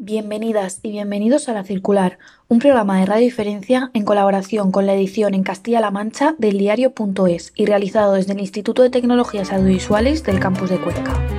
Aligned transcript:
Bienvenidas 0.00 0.78
y 0.84 0.92
bienvenidos 0.92 1.48
a 1.48 1.54
La 1.54 1.64
Circular, 1.64 2.20
un 2.46 2.60
programa 2.60 3.00
de 3.00 3.06
Radio 3.06 3.24
Diferencia 3.24 3.90
en 3.94 4.04
colaboración 4.04 4.70
con 4.70 4.86
la 4.86 4.94
edición 4.94 5.34
en 5.34 5.42
Castilla-La 5.42 5.90
Mancha 5.90 6.36
del 6.38 6.56
diario.es 6.56 7.52
y 7.56 7.66
realizado 7.66 8.12
desde 8.12 8.32
el 8.32 8.38
Instituto 8.38 8.82
de 8.82 8.90
Tecnologías 8.90 9.52
Audiovisuales 9.52 10.22
del 10.22 10.38
campus 10.38 10.70
de 10.70 10.78
Cuenca. 10.78 11.37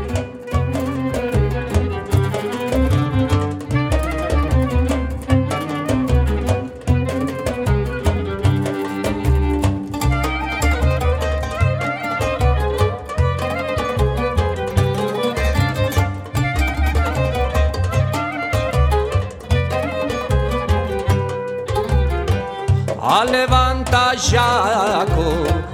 Jaco 23.92 25.34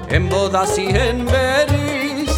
en 0.10 0.30
bodas 0.30 0.78
y 0.78 0.88
en 0.88 1.26
veris 1.26 2.32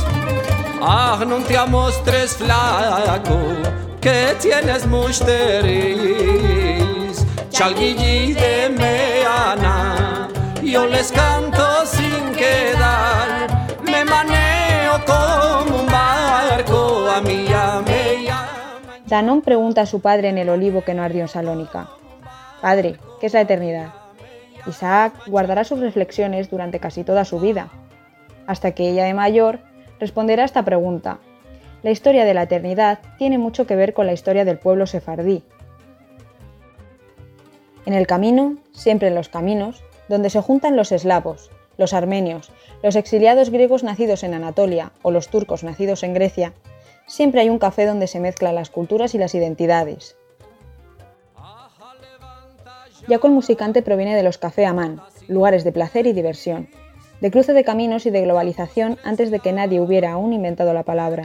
Ah, 0.82 1.24
non 1.26 1.44
te 1.44 1.58
amostres 1.58 2.38
flaco 2.38 3.38
que 4.02 4.34
tienes 4.40 4.86
musteris 4.88 6.08
Chalguilli 7.50 8.34
de 8.34 8.70
meana 8.70 10.30
Yo 10.64 10.86
les 10.88 11.12
canto 11.12 11.86
sin 11.86 12.34
quedar 12.34 13.48
Me 13.84 14.06
maneo 14.06 14.98
como 15.06 15.82
un 15.82 15.88
barco 15.88 17.10
A 17.10 17.22
mi 17.22 17.46
meia 17.86 18.50
Danón 19.06 19.42
pregunta 19.42 19.82
a 19.82 19.86
su 19.86 20.02
padre 20.02 20.30
en 20.30 20.38
el 20.38 20.50
olivo 20.50 20.84
que 20.84 20.94
no 20.94 21.02
ardió 21.02 21.22
en 21.22 21.30
Salónica. 21.30 21.88
Padre, 22.62 23.00
¿qué 23.22 23.28
es 23.28 23.34
la 23.34 23.40
eternidad? 23.40 24.07
Isaac 24.68 25.14
guardará 25.28 25.64
sus 25.64 25.80
reflexiones 25.80 26.50
durante 26.50 26.80
casi 26.80 27.04
toda 27.04 27.26
su 27.26 27.40
vida, 27.40 27.70
hasta 28.46 28.72
que 28.72 28.90
ella 28.90 29.06
de 29.06 29.14
mayor 29.14 29.60
responderá 30.00 30.44
a 30.44 30.46
esta 30.46 30.64
pregunta. 30.64 31.20
La 31.84 31.92
historia 31.92 32.26
de 32.26 32.34
la 32.34 32.44
eternidad 32.44 33.00
tiene 33.18 33.38
mucho 33.38 33.66
que 33.66 33.76
ver 33.76 33.94
con 33.94 34.06
la 34.06 34.14
historia 34.14 34.46
del 34.46 34.58
pueblo 34.58 34.88
sefardí. 34.88 35.44
En 37.86 37.94
el 37.94 38.08
camino, 38.08 38.58
siempre 38.74 39.08
en 39.08 39.16
los 39.16 39.30
caminos, 39.30 39.84
donde 40.10 40.30
se 40.30 40.42
juntan 40.42 40.76
los 40.76 40.92
eslavos, 40.92 41.50
los 41.78 41.94
armenios, 41.94 42.52
los 42.84 42.96
exiliados 42.96 43.50
griegos 43.50 43.84
nacidos 43.84 44.24
en 44.24 44.34
Anatolia 44.34 44.92
o 45.04 45.12
los 45.12 45.30
turcos 45.30 45.64
nacidos 45.64 46.04
en 46.04 46.14
Grecia, 46.14 46.54
siempre 47.06 47.42
hay 47.42 47.50
un 47.50 47.60
café 47.60 47.86
donde 47.86 48.08
se 48.08 48.20
mezclan 48.20 48.56
las 48.56 48.70
culturas 48.70 49.16
y 49.16 49.18
las 49.18 49.34
identidades, 49.36 50.17
Yaco 53.08 53.28
el 53.28 53.34
musicante 53.34 53.82
proviene 53.82 54.16
de 54.16 54.24
los 54.24 54.38
café 54.38 54.66
Amán, 54.66 55.02
lugares 55.30 55.64
de 55.64 55.72
placer 55.72 56.08
y 56.08 56.14
diversión, 56.14 56.68
de 57.22 57.32
cruce 57.32 57.54
de 57.54 57.64
caminos 57.64 58.06
y 58.06 58.10
de 58.10 58.22
globalización 58.22 58.98
antes 59.04 59.32
de 59.32 59.40
que 59.40 59.54
nadie 59.54 59.80
hubiera 59.80 60.12
aún 60.12 60.34
inventado 60.34 60.74
la 60.74 60.84
palabra. 60.84 61.24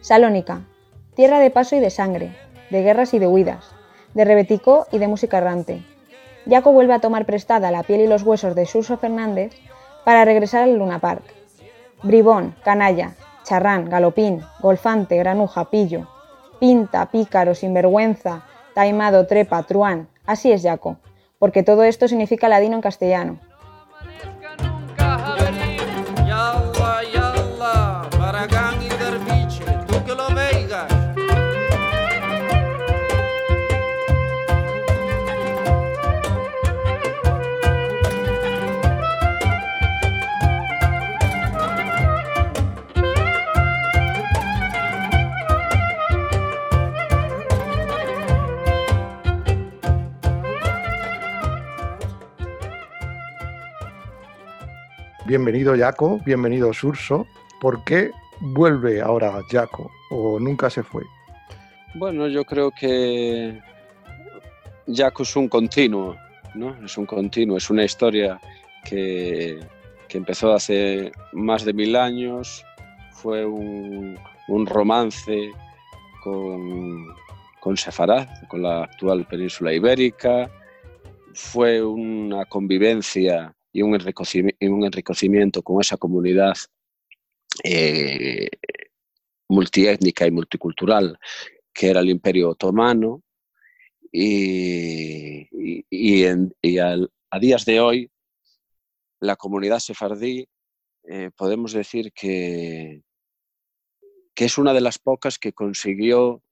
Salónica, 0.00 0.66
tierra 1.14 1.40
de 1.40 1.50
paso 1.50 1.76
y 1.76 1.80
de 1.80 1.90
sangre, 1.90 2.36
de 2.70 2.82
guerras 2.82 3.14
y 3.14 3.18
de 3.18 3.26
huidas, 3.26 3.64
de 4.12 4.24
rebeticó 4.26 4.86
y 4.92 4.98
de 4.98 5.08
música 5.08 5.38
errante. 5.38 5.82
Yaco 6.44 6.72
vuelve 6.72 6.92
a 6.92 7.00
tomar 7.00 7.24
prestada 7.24 7.70
la 7.70 7.82
piel 7.82 8.02
y 8.02 8.06
los 8.06 8.22
huesos 8.22 8.54
de 8.54 8.66
Suso 8.66 8.98
Fernández 8.98 9.52
para 10.04 10.26
regresar 10.26 10.62
al 10.62 10.76
Luna 10.76 11.00
Park. 11.00 11.24
Bribón, 12.02 12.54
canalla, 12.62 13.14
charrán, 13.44 13.88
galopín, 13.88 14.42
golfante, 14.60 15.16
granuja, 15.16 15.70
pillo, 15.70 16.06
pinta, 16.60 17.06
pícaro, 17.10 17.54
sinvergüenza, 17.54 18.44
taimado, 18.76 19.26
trepa, 19.26 19.62
truán. 19.62 20.06
Así 20.26 20.52
es, 20.52 20.62
Jaco, 20.62 20.98
porque 21.38 21.62
todo 21.62 21.82
esto 21.82 22.08
significa 22.08 22.46
ladino 22.46 22.74
en 22.74 22.82
castellano. 22.82 23.40
Bienvenido 55.26 55.76
Jaco, 55.76 56.20
bienvenido 56.24 56.72
Surso. 56.72 57.26
¿Por 57.60 57.82
qué 57.82 58.12
vuelve 58.38 59.00
ahora 59.00 59.40
Jaco 59.50 59.90
o 60.10 60.38
nunca 60.38 60.70
se 60.70 60.84
fue? 60.84 61.02
Bueno, 61.96 62.28
yo 62.28 62.44
creo 62.44 62.70
que 62.70 63.60
Jaco 64.86 65.24
es 65.24 65.34
un 65.34 65.48
continuo, 65.48 66.14
¿no? 66.54 66.76
Es 66.84 66.96
un 66.96 67.06
continuo, 67.06 67.56
es 67.56 67.68
una 67.70 67.82
historia 67.82 68.40
que, 68.84 69.58
que 70.08 70.16
empezó 70.16 70.52
hace 70.52 71.10
más 71.32 71.64
de 71.64 71.72
mil 71.72 71.96
años, 71.96 72.64
fue 73.10 73.44
un, 73.44 74.16
romance 74.66 75.50
con, 76.22 77.04
con 77.58 77.76
Sefarad, 77.76 78.28
con 78.46 78.62
la 78.62 78.84
actual 78.84 79.26
península 79.26 79.72
ibérica, 79.72 80.48
fue 81.34 81.82
una 81.82 82.44
convivencia 82.44 83.52
y 83.76 83.82
un 83.82 84.84
enriquecimiento, 84.84 85.62
con 85.62 85.80
esa 85.80 85.96
comunidad 85.96 86.54
eh, 87.62 88.48
multiétnica 89.48 90.26
y 90.26 90.30
multicultural 90.30 91.18
que 91.76 91.90
era 91.90 92.00
el 92.00 92.08
Imperio 92.08 92.50
Otomano. 92.50 93.22
Y, 94.10 95.46
a 96.24 97.38
días 97.38 97.64
de 97.66 97.80
hoy, 97.80 98.10
la 99.20 99.36
comunidad 99.36 99.78
sefardí 99.78 100.48
eh, 101.08 101.30
podemos 101.36 101.72
decir 101.72 102.12
que, 102.12 103.02
que 104.34 104.44
es 104.46 104.58
una 104.58 104.72
de 104.72 104.80
las 104.80 104.98
pocas 104.98 105.38
que 105.38 105.52
consiguió 105.52 106.42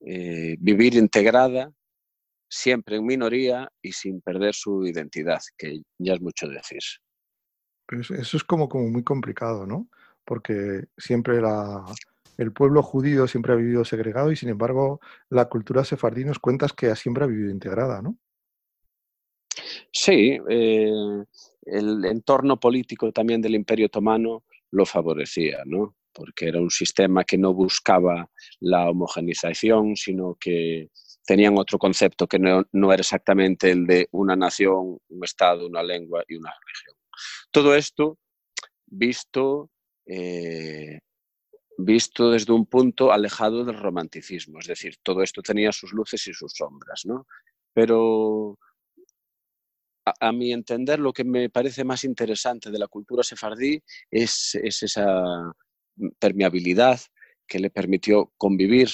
eh, 0.00 0.56
vivir 0.58 0.94
integrada 0.94 1.72
siempre 2.52 2.96
en 2.96 3.06
minoría 3.06 3.72
y 3.80 3.92
sin 3.92 4.20
perder 4.20 4.54
su 4.54 4.86
identidad, 4.86 5.40
que 5.56 5.80
ya 5.98 6.12
es 6.12 6.20
mucho 6.20 6.46
decir. 6.46 6.82
Pues 7.86 8.10
eso 8.10 8.36
es 8.36 8.44
como, 8.44 8.68
como 8.68 8.88
muy 8.88 9.02
complicado, 9.02 9.66
¿no? 9.66 9.88
Porque 10.26 10.84
siempre 10.98 11.40
el 12.36 12.52
pueblo 12.52 12.82
judío 12.82 13.26
siempre 13.26 13.54
ha 13.54 13.56
vivido 13.56 13.86
segregado 13.86 14.30
y 14.30 14.36
sin 14.36 14.50
embargo 14.50 15.00
la 15.30 15.46
cultura 15.46 15.82
sefardí 15.82 16.26
nos 16.26 16.38
cuentas 16.38 16.74
que 16.74 16.94
siempre 16.94 17.24
ha 17.24 17.26
vivido 17.26 17.50
integrada, 17.50 18.02
¿no? 18.02 18.18
Sí, 19.90 20.38
eh, 20.48 20.92
el 21.62 22.04
entorno 22.04 22.60
político 22.60 23.12
también 23.12 23.40
del 23.40 23.54
Imperio 23.54 23.86
Otomano 23.86 24.44
lo 24.72 24.84
favorecía, 24.84 25.62
¿no? 25.64 25.96
Porque 26.12 26.48
era 26.48 26.60
un 26.60 26.70
sistema 26.70 27.24
que 27.24 27.38
no 27.38 27.54
buscaba 27.54 28.28
la 28.60 28.90
homogenización, 28.90 29.96
sino 29.96 30.36
que 30.38 30.90
tenían 31.24 31.56
otro 31.58 31.78
concepto 31.78 32.26
que 32.26 32.38
no, 32.38 32.64
era 32.72 33.00
exactamente 33.00 33.70
el 33.70 33.86
de 33.86 34.08
una 34.12 34.36
nación, 34.36 34.98
un 35.08 35.24
Estado, 35.24 35.66
una 35.66 35.82
lengua 35.82 36.24
y 36.28 36.36
una 36.36 36.52
religión. 36.66 36.96
Todo 37.50 37.74
esto 37.74 38.18
visto, 38.86 39.70
eh, 40.06 41.00
visto 41.78 42.30
desde 42.30 42.52
un 42.52 42.66
punto 42.66 43.12
alejado 43.12 43.64
del 43.64 43.78
romanticismo, 43.78 44.58
es 44.58 44.66
decir, 44.66 44.96
todo 45.02 45.22
esto 45.22 45.42
tenía 45.42 45.72
sus 45.72 45.92
luces 45.92 46.26
y 46.26 46.34
sus 46.34 46.52
sombras, 46.52 47.02
¿no? 47.04 47.26
Pero 47.72 48.58
a, 50.04 50.32
mi 50.32 50.52
entender 50.52 50.98
lo 50.98 51.12
que 51.12 51.24
me 51.24 51.48
parece 51.48 51.84
más 51.84 52.04
interesante 52.04 52.70
de 52.70 52.78
la 52.78 52.88
cultura 52.88 53.22
sefardí 53.22 53.82
es 54.10 54.54
esa 54.56 55.52
permeabilidad 56.18 57.00
que 57.46 57.58
le 57.58 57.70
permitió 57.70 58.32
convivir 58.36 58.90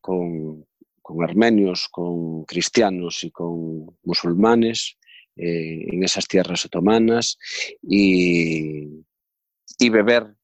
con, 0.00 0.66
con 1.12 1.24
armenios, 1.24 1.88
con 1.90 2.44
cristianos 2.44 3.24
y 3.24 3.30
con 3.30 3.96
musulmanes 4.02 4.96
eh, 5.36 5.86
en 5.92 6.04
esas 6.04 6.26
tierras 6.26 6.64
otomanas 6.66 7.38
y, 7.82 9.02
beber 9.90 10.34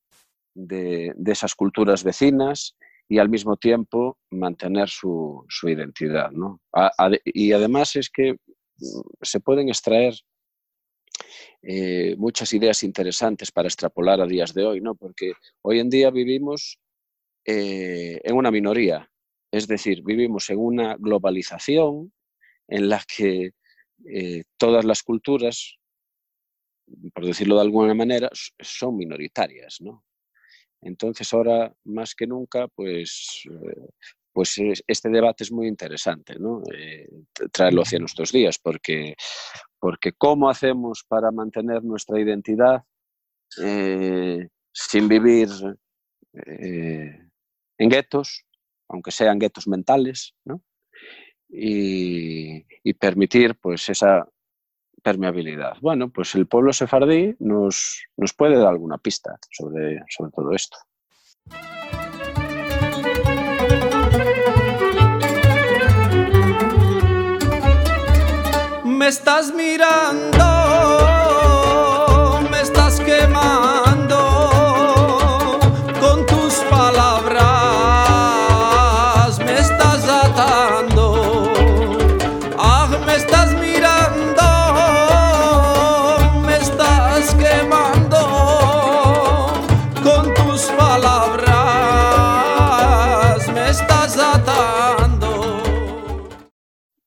de, 0.54 1.14
esas 1.26 1.54
culturas 1.54 2.02
vecinas 2.02 2.76
y 3.08 3.18
al 3.18 3.28
mismo 3.28 3.56
tiempo 3.56 4.18
mantener 4.30 4.88
su, 4.88 5.46
identidad. 5.62 6.30
y 7.24 7.52
además 7.52 7.96
es 7.96 8.10
que 8.10 8.32
mm, 8.32 9.00
se 9.22 9.40
pueden 9.40 9.68
extraer 9.68 10.14
eh, 11.62 12.14
muchas 12.16 12.52
ideas 12.52 12.82
interesantes 12.82 13.50
para 13.50 13.68
extrapolar 13.68 14.20
a 14.20 14.26
días 14.26 14.54
de 14.54 14.64
hoy, 14.64 14.80
¿no? 14.80 14.94
porque 14.94 15.32
hoy 15.62 15.80
en 15.80 15.90
día 15.90 16.10
vivimos 16.10 16.78
eh, 17.44 18.20
en 18.22 18.36
una 18.36 18.50
minoría, 18.50 19.10
Es 19.50 19.66
decir, 19.66 20.02
vivimos 20.02 20.50
en 20.50 20.58
una 20.58 20.96
globalización 20.96 22.12
en 22.68 22.88
la 22.88 23.02
que 23.16 23.52
eh, 24.06 24.44
todas 24.56 24.84
las 24.84 25.02
culturas, 25.02 25.78
por 27.14 27.24
decirlo 27.24 27.56
de 27.56 27.62
alguna 27.62 27.94
manera, 27.94 28.28
son 28.32 28.96
minoritarias, 28.96 29.78
¿no? 29.80 30.04
Entonces 30.82 31.32
ahora 31.32 31.72
más 31.84 32.14
que 32.14 32.26
nunca, 32.26 32.68
pues, 32.68 33.42
eh, 33.50 33.88
pues 34.32 34.56
este 34.86 35.08
debate 35.08 35.44
es 35.44 35.50
muy 35.50 35.66
interesante, 35.66 36.38
¿no? 36.38 36.62
Eh, 36.72 37.08
traerlo 37.50 37.82
hacia 37.82 37.98
nuestros 37.98 38.30
días, 38.30 38.58
porque, 38.62 39.16
porque 39.80 40.12
¿cómo 40.12 40.48
hacemos 40.48 41.04
para 41.08 41.30
mantener 41.32 41.82
nuestra 41.82 42.20
identidad 42.20 42.82
sin 44.70 45.08
vivir 45.08 45.48
en 46.34 47.88
guetos, 47.88 48.44
aunque 48.88 49.10
sean 49.10 49.38
guetos 49.38 49.66
mentales, 49.68 50.34
¿no? 50.44 50.62
y, 51.50 52.92
permitir 52.94 53.54
pues 53.56 53.88
esa 53.88 54.26
permeabilidad. 55.02 55.76
Bueno, 55.80 56.10
pues 56.10 56.34
el 56.34 56.46
pueblo 56.46 56.72
sefardí 56.72 57.36
nos, 57.38 58.02
nos 58.16 58.34
puede 58.34 58.56
dar 58.56 58.68
alguna 58.68 58.98
pista 58.98 59.38
sobre, 59.50 60.02
sobre 60.08 60.32
todo 60.32 60.52
esto. 60.52 60.78
Me 68.84 69.08
estás 69.08 69.54
mirando, 69.54 70.47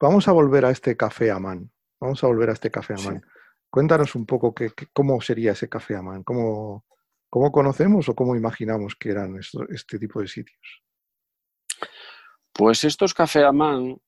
Vamos 0.01 0.27
a 0.27 0.31
volver 0.31 0.65
a 0.65 0.71
este 0.71 0.97
café 0.97 1.29
Amán. 1.29 1.71
Vamos 1.99 2.23
a 2.23 2.27
volver 2.27 2.49
a 2.49 2.53
este 2.53 2.71
café 2.71 2.95
Amán. 2.95 3.23
Cuéntanos 3.69 4.15
un 4.15 4.25
poco 4.25 4.53
cómo 4.93 5.21
sería 5.21 5.51
ese 5.51 5.69
café 5.69 5.95
Amán, 5.95 6.23
cómo, 6.23 6.85
cómo 7.29 7.51
conocemos 7.51 8.09
o 8.09 8.15
cómo 8.15 8.35
imaginamos 8.35 8.95
que 8.95 9.11
eran 9.11 9.39
este 9.69 9.99
tipo 9.99 10.19
de 10.19 10.27
sitios. 10.27 10.83
Pues 12.51 12.83
estos 12.83 13.13
café 13.13 13.45
Amán 13.45 14.01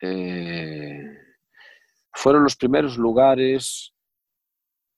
eh, 0.00 1.18
fueron 2.14 2.42
los 2.42 2.56
primeros 2.56 2.96
lugares, 2.96 3.94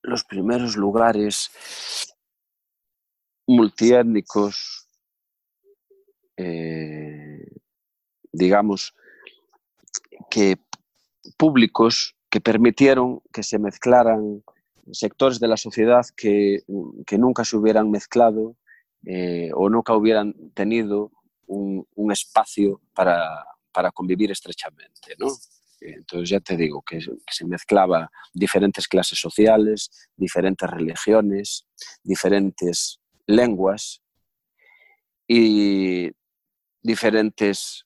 los 0.02 0.22
primeros 0.22 0.76
lugares 0.76 1.50
multiétnicos, 3.48 4.88
eh, 6.36 7.44
digamos, 8.32 8.94
que 10.30 10.56
públicos 11.36 12.16
que 12.30 12.40
permitieron 12.40 13.20
que 13.32 13.42
se 13.42 13.58
mezclaran 13.58 14.42
sectores 14.92 15.40
de 15.40 15.48
la 15.48 15.56
sociedad 15.56 16.04
que, 16.16 16.62
nunca 17.12 17.44
se 17.44 17.56
hubieran 17.56 17.90
mezclado 17.90 18.56
eh, 19.04 19.50
o 19.54 19.68
nunca 19.68 19.94
hubieran 19.94 20.34
tenido 20.54 21.12
un, 21.46 21.86
espacio 22.12 22.80
para, 22.94 23.44
convivir 23.94 24.30
estrechamente. 24.30 25.14
¿no? 25.18 25.28
Entonces 25.80 26.28
ya 26.28 26.40
te 26.40 26.56
digo 26.56 26.82
que, 26.82 27.00
se 27.30 27.46
mezclaba 27.46 28.10
diferentes 28.32 28.88
clases 28.88 29.18
sociales, 29.18 29.90
diferentes 30.16 30.68
religiones, 30.68 31.66
diferentes 32.02 33.00
lenguas 33.26 34.02
y 35.26 36.10
diferentes 36.82 37.84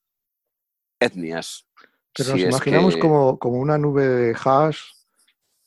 etnias. 1.00 1.67
Pero 2.17 2.31
nos 2.31 2.41
imaginamos 2.41 2.97
como, 2.97 3.38
una 3.43 3.79
nube 3.79 4.06
de 4.06 4.35
hash 4.35 4.81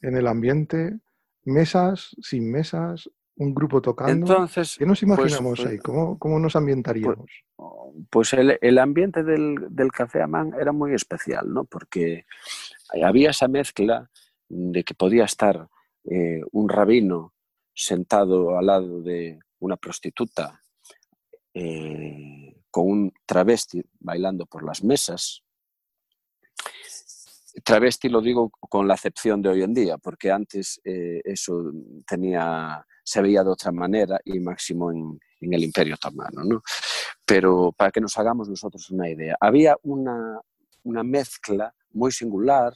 en 0.01 0.17
el 0.17 0.27
ambiente, 0.27 0.99
mesas, 1.43 2.15
sin 2.21 2.51
mesas, 2.51 3.09
un 3.37 3.53
grupo 3.53 3.81
tocando. 3.81 4.13
Entonces, 4.13 4.75
¿Qué 4.77 4.85
nos 4.85 4.99
pues, 4.99 5.03
imaginamos 5.03 5.59
pues 5.59 5.71
ahí? 5.71 5.77
¿Cómo, 5.79 6.19
¿Cómo, 6.19 6.39
nos 6.39 6.55
ambientaríamos? 6.55 7.29
Pues, 7.55 8.05
pues 8.09 8.33
el, 8.33 8.57
el, 8.61 8.77
ambiente 8.77 9.23
del, 9.23 9.55
del, 9.69 9.91
Café 9.91 10.21
Amán 10.21 10.53
era 10.59 10.71
muy 10.71 10.93
especial, 10.93 11.51
¿no? 11.51 11.65
Porque 11.65 12.25
había 13.03 13.31
esa 13.31 13.47
mezcla 13.47 14.09
de 14.47 14.83
que 14.83 14.93
podía 14.93 15.25
estar 15.25 15.67
eh, 16.05 16.41
un 16.51 16.69
rabino 16.69 17.33
sentado 17.73 18.57
al 18.57 18.67
lado 18.67 19.01
de 19.01 19.39
una 19.59 19.75
prostituta 19.75 20.61
eh, 21.53 22.55
con 22.69 22.87
un 22.87 23.13
travesti 23.25 23.83
bailando 23.99 24.45
por 24.45 24.63
las 24.63 24.83
mesas, 24.83 25.43
Travesti 27.63 28.09
lo 28.09 28.21
digo 28.21 28.49
con 28.49 28.87
la 28.87 28.95
acepción 28.95 29.41
de 29.41 29.49
hoy 29.49 29.63
en 29.63 29.73
día, 29.73 29.97
porque 29.97 30.31
antes 30.31 30.81
eh, 30.83 31.21
eso 31.23 31.71
tenía, 32.05 32.85
se 33.03 33.21
veía 33.21 33.43
de 33.43 33.49
otra 33.49 33.71
manera 33.71 34.19
y 34.25 34.39
máximo 34.39 34.91
en, 34.91 35.19
el 35.39 35.63
Imperio 35.63 35.95
Otomano. 35.95 36.43
¿no? 36.43 36.61
Pero 37.25 37.71
para 37.71 37.91
que 37.91 38.01
nos 38.01 38.17
hagamos 38.17 38.49
nosotros 38.49 38.89
una 38.89 39.09
idea, 39.09 39.37
había 39.39 39.77
una, 39.83 40.41
mezcla 40.83 41.73
muy 41.91 42.11
singular 42.11 42.73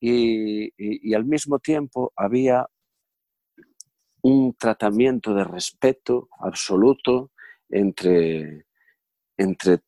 y, 0.00 1.14
al 1.14 1.24
mismo 1.24 1.58
tiempo 1.58 2.12
había 2.16 2.66
un 4.22 4.54
tratamiento 4.54 5.34
de 5.34 5.44
respeto 5.44 6.28
absoluto 6.40 7.32
entre, 7.68 8.66
entre 9.36 9.80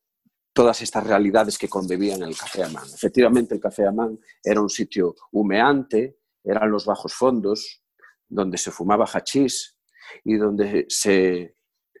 todas 0.57 0.81
estas 0.81 1.05
realidades 1.05 1.55
que 1.55 1.69
convivían 1.69 2.23
en 2.23 2.29
el 2.29 2.35
Café 2.35 2.63
Amán. 2.63 2.87
Efectivamente, 2.91 3.53
el 3.53 3.61
Café 3.61 3.85
Amán 3.85 4.19
era 4.43 4.59
un 4.59 4.71
sitio 4.71 5.13
humeante, 5.31 6.17
eran 6.43 6.71
los 6.71 6.83
bajos 6.83 7.13
fondos, 7.13 7.83
donde 8.27 8.57
se 8.57 8.71
fumaba 8.71 9.05
hachís 9.05 9.77
y 10.23 10.33
donde 10.33 10.87
se 10.89 11.57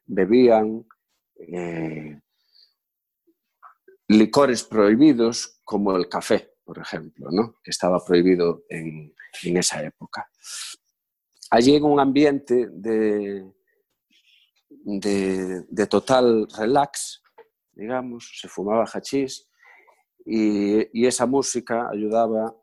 bebían 0.07 0.87
eh, 1.35 2.19
licores 4.07 4.63
prohibidos 4.63 5.61
como 5.63 5.95
el 5.95 6.09
café, 6.09 6.55
por 6.63 6.79
ejemplo, 6.79 7.29
¿no? 7.29 7.57
que 7.63 7.69
estaba 7.69 8.03
prohibido 8.03 8.63
en, 8.69 9.13
esa 9.43 9.83
época. 9.83 10.27
Allí 11.51 11.75
en 11.75 11.83
un 11.83 11.99
ambiente 11.99 12.69
de, 12.71 13.53
de 14.81 15.87
total 15.87 16.47
relax, 16.57 17.21
digamos, 17.77 18.31
se 18.41 18.47
fumaba 18.47 18.85
hachís 18.85 19.47
y, 20.25 21.05
esa 21.05 21.25
música 21.25 21.89
ayudaba 21.89 22.53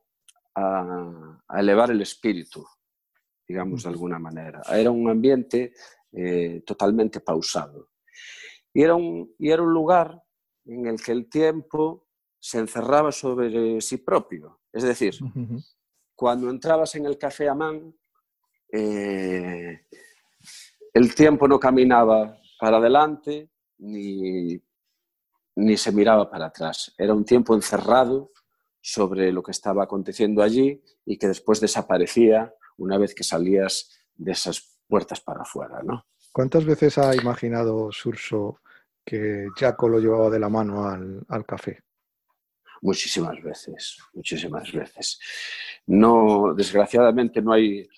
a, 0.54 1.40
elevar 1.56 1.90
el 1.92 2.02
espíritu, 2.02 2.66
digamos 3.46 3.84
de 3.84 3.90
alguna 3.90 4.18
manera. 4.18 4.60
Era 4.70 4.90
un 4.90 5.08
ambiente 5.08 5.72
eh, 6.12 6.62
totalmente 6.66 7.20
pausado. 7.20 7.90
Y 8.72 8.82
era, 8.82 8.96
un, 8.96 9.34
y 9.38 9.50
era 9.50 9.62
un 9.62 9.72
lugar 9.72 10.20
en 10.66 10.86
el 10.86 11.00
que 11.00 11.12
el 11.12 11.28
tiempo 11.28 12.08
se 12.40 12.58
encerraba 12.58 13.12
sobre 13.12 13.80
sí 13.80 13.98
propio. 13.98 14.60
Es 14.72 14.82
decir, 14.82 15.14
cuando 16.16 16.50
entrabas 16.50 16.94
en 16.96 17.06
el 17.06 17.16
café 17.16 17.48
Amán, 17.48 17.94
eh, 18.72 19.86
el 20.92 21.14
tiempo 21.14 21.46
no 21.46 21.60
caminaba 21.60 22.36
para 22.58 22.78
adelante 22.78 23.50
ni 23.78 24.60
ni 25.56 25.76
se 25.76 25.92
miraba 25.92 26.30
para 26.30 26.46
atrás. 26.46 26.94
Era 26.98 27.14
un 27.14 27.24
tiempo 27.24 27.54
encerrado 27.54 28.32
sobre 28.80 29.32
lo 29.32 29.42
que 29.42 29.52
estaba 29.52 29.84
aconteciendo 29.84 30.42
allí 30.42 30.82
y 31.06 31.16
que 31.16 31.28
después 31.28 31.60
desaparecía 31.60 32.54
una 32.76 32.98
vez 32.98 33.14
que 33.14 33.24
salías 33.24 33.90
de 34.14 34.32
esas 34.32 34.78
puertas 34.86 35.20
para 35.20 35.42
afuera. 35.42 35.80
¿no? 35.82 36.06
¿Cuántas 36.32 36.64
veces 36.64 36.98
ha 36.98 37.14
imaginado 37.14 37.90
Surso 37.92 38.60
que 39.04 39.46
Jaco 39.56 39.88
lo 39.88 40.00
llevaba 40.00 40.30
de 40.30 40.38
la 40.38 40.48
mano 40.48 40.86
al, 40.86 41.46
café? 41.46 41.82
Muchísimas 42.82 43.42
veces, 43.42 43.98
muchísimas 44.12 44.70
veces. 44.72 45.18
No, 45.86 46.52
desgraciadamente 46.54 47.40
no 47.40 47.52
hay 47.52 47.88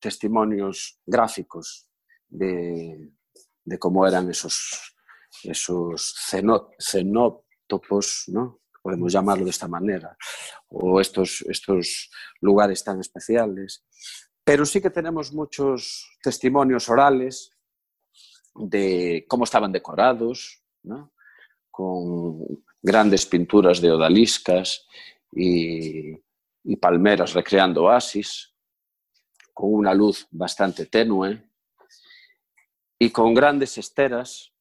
testimonios 0.00 0.98
gráficos 1.06 1.86
de, 2.28 3.12
de 3.64 3.78
cómo 3.78 4.06
eran 4.06 4.28
esos 4.30 4.93
esos 5.46 6.14
cenótopos, 6.78 8.24
¿no? 8.28 8.60
podemos 8.84 9.14
llamarlo 9.14 9.44
de 9.44 9.50
esta 9.50 9.66
manera, 9.66 10.14
o 10.68 11.00
estos, 11.00 11.40
estos 11.48 12.10
lugares 12.42 12.84
tan 12.84 13.00
especiales. 13.00 13.82
Pero 14.44 14.66
sí 14.66 14.82
que 14.82 14.90
tenemos 14.90 15.32
muchos 15.32 16.18
testimonios 16.22 16.90
orales 16.90 17.50
de 18.54 19.24
cómo 19.26 19.44
estaban 19.44 19.72
decorados, 19.72 20.62
con 21.70 22.44
grandes 22.82 23.24
pinturas 23.24 23.80
de 23.80 23.90
odaliscas 23.90 24.86
y, 25.32 26.12
y 26.64 26.76
palmeras 26.76 27.32
recreando 27.32 27.84
oasis, 27.84 28.54
con 29.54 29.72
una 29.72 29.94
luz 29.94 30.26
bastante 30.30 30.84
tenue 30.84 31.42
y 32.98 33.08
con 33.08 33.32
grandes 33.32 33.78
esteras 33.78 34.53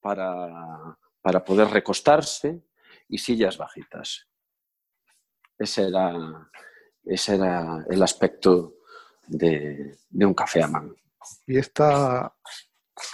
para, 0.00 0.96
para 1.20 1.44
poder 1.44 1.68
recostarse 1.68 2.62
y 3.08 3.18
sillas 3.18 3.56
bajitas. 3.58 4.26
Ese 5.58 5.88
era, 5.88 6.50
ese 7.04 7.34
era 7.34 7.84
el 7.88 8.02
aspecto 8.02 8.76
de, 9.26 9.98
de 10.08 10.26
un 10.26 10.34
café 10.34 10.62
a 10.62 10.68
mano. 10.68 10.94
Y 11.46 11.58
esta, 11.58 12.34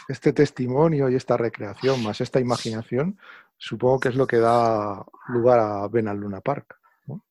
este 0.08 0.32
testimonio 0.32 1.08
y 1.08 1.16
esta 1.16 1.36
recreación, 1.36 2.02
más 2.02 2.20
esta 2.20 2.40
imaginación, 2.40 3.18
supongo 3.56 4.00
que 4.00 4.08
es 4.10 4.14
lo 4.16 4.26
que 4.26 4.38
da 4.38 5.04
lugar 5.28 5.58
a 5.58 5.88
Ven 5.88 6.08
al 6.08 6.18
Luna 6.18 6.40
Park. 6.40 6.78
¿no? 7.06 7.24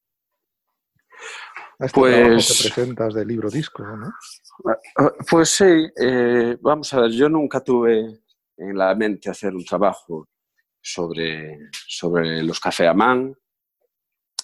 A 1.79 1.85
este 1.85 1.99
Pues- 1.99 2.47
que 2.47 2.69
presentas 2.69 3.13
de 3.13 3.25
libro 3.25 3.49
disco, 3.49 3.83
¿no? 3.83 4.11
Pues 5.29 5.49
sí, 5.49 5.87
eh, 5.97 6.57
vamos 6.61 6.93
a 6.93 7.01
ver, 7.01 7.11
yo 7.11 7.29
nunca 7.29 7.61
tuve 7.61 8.21
en 8.57 8.77
la 8.77 8.93
mente 8.95 9.29
hacer 9.29 9.53
un 9.53 9.65
trabajo 9.65 10.29
sobre, 10.81 11.69
sobre 11.71 12.43
los 12.43 12.59
café 12.59 12.87
a 12.87 12.93
man, 12.93 13.35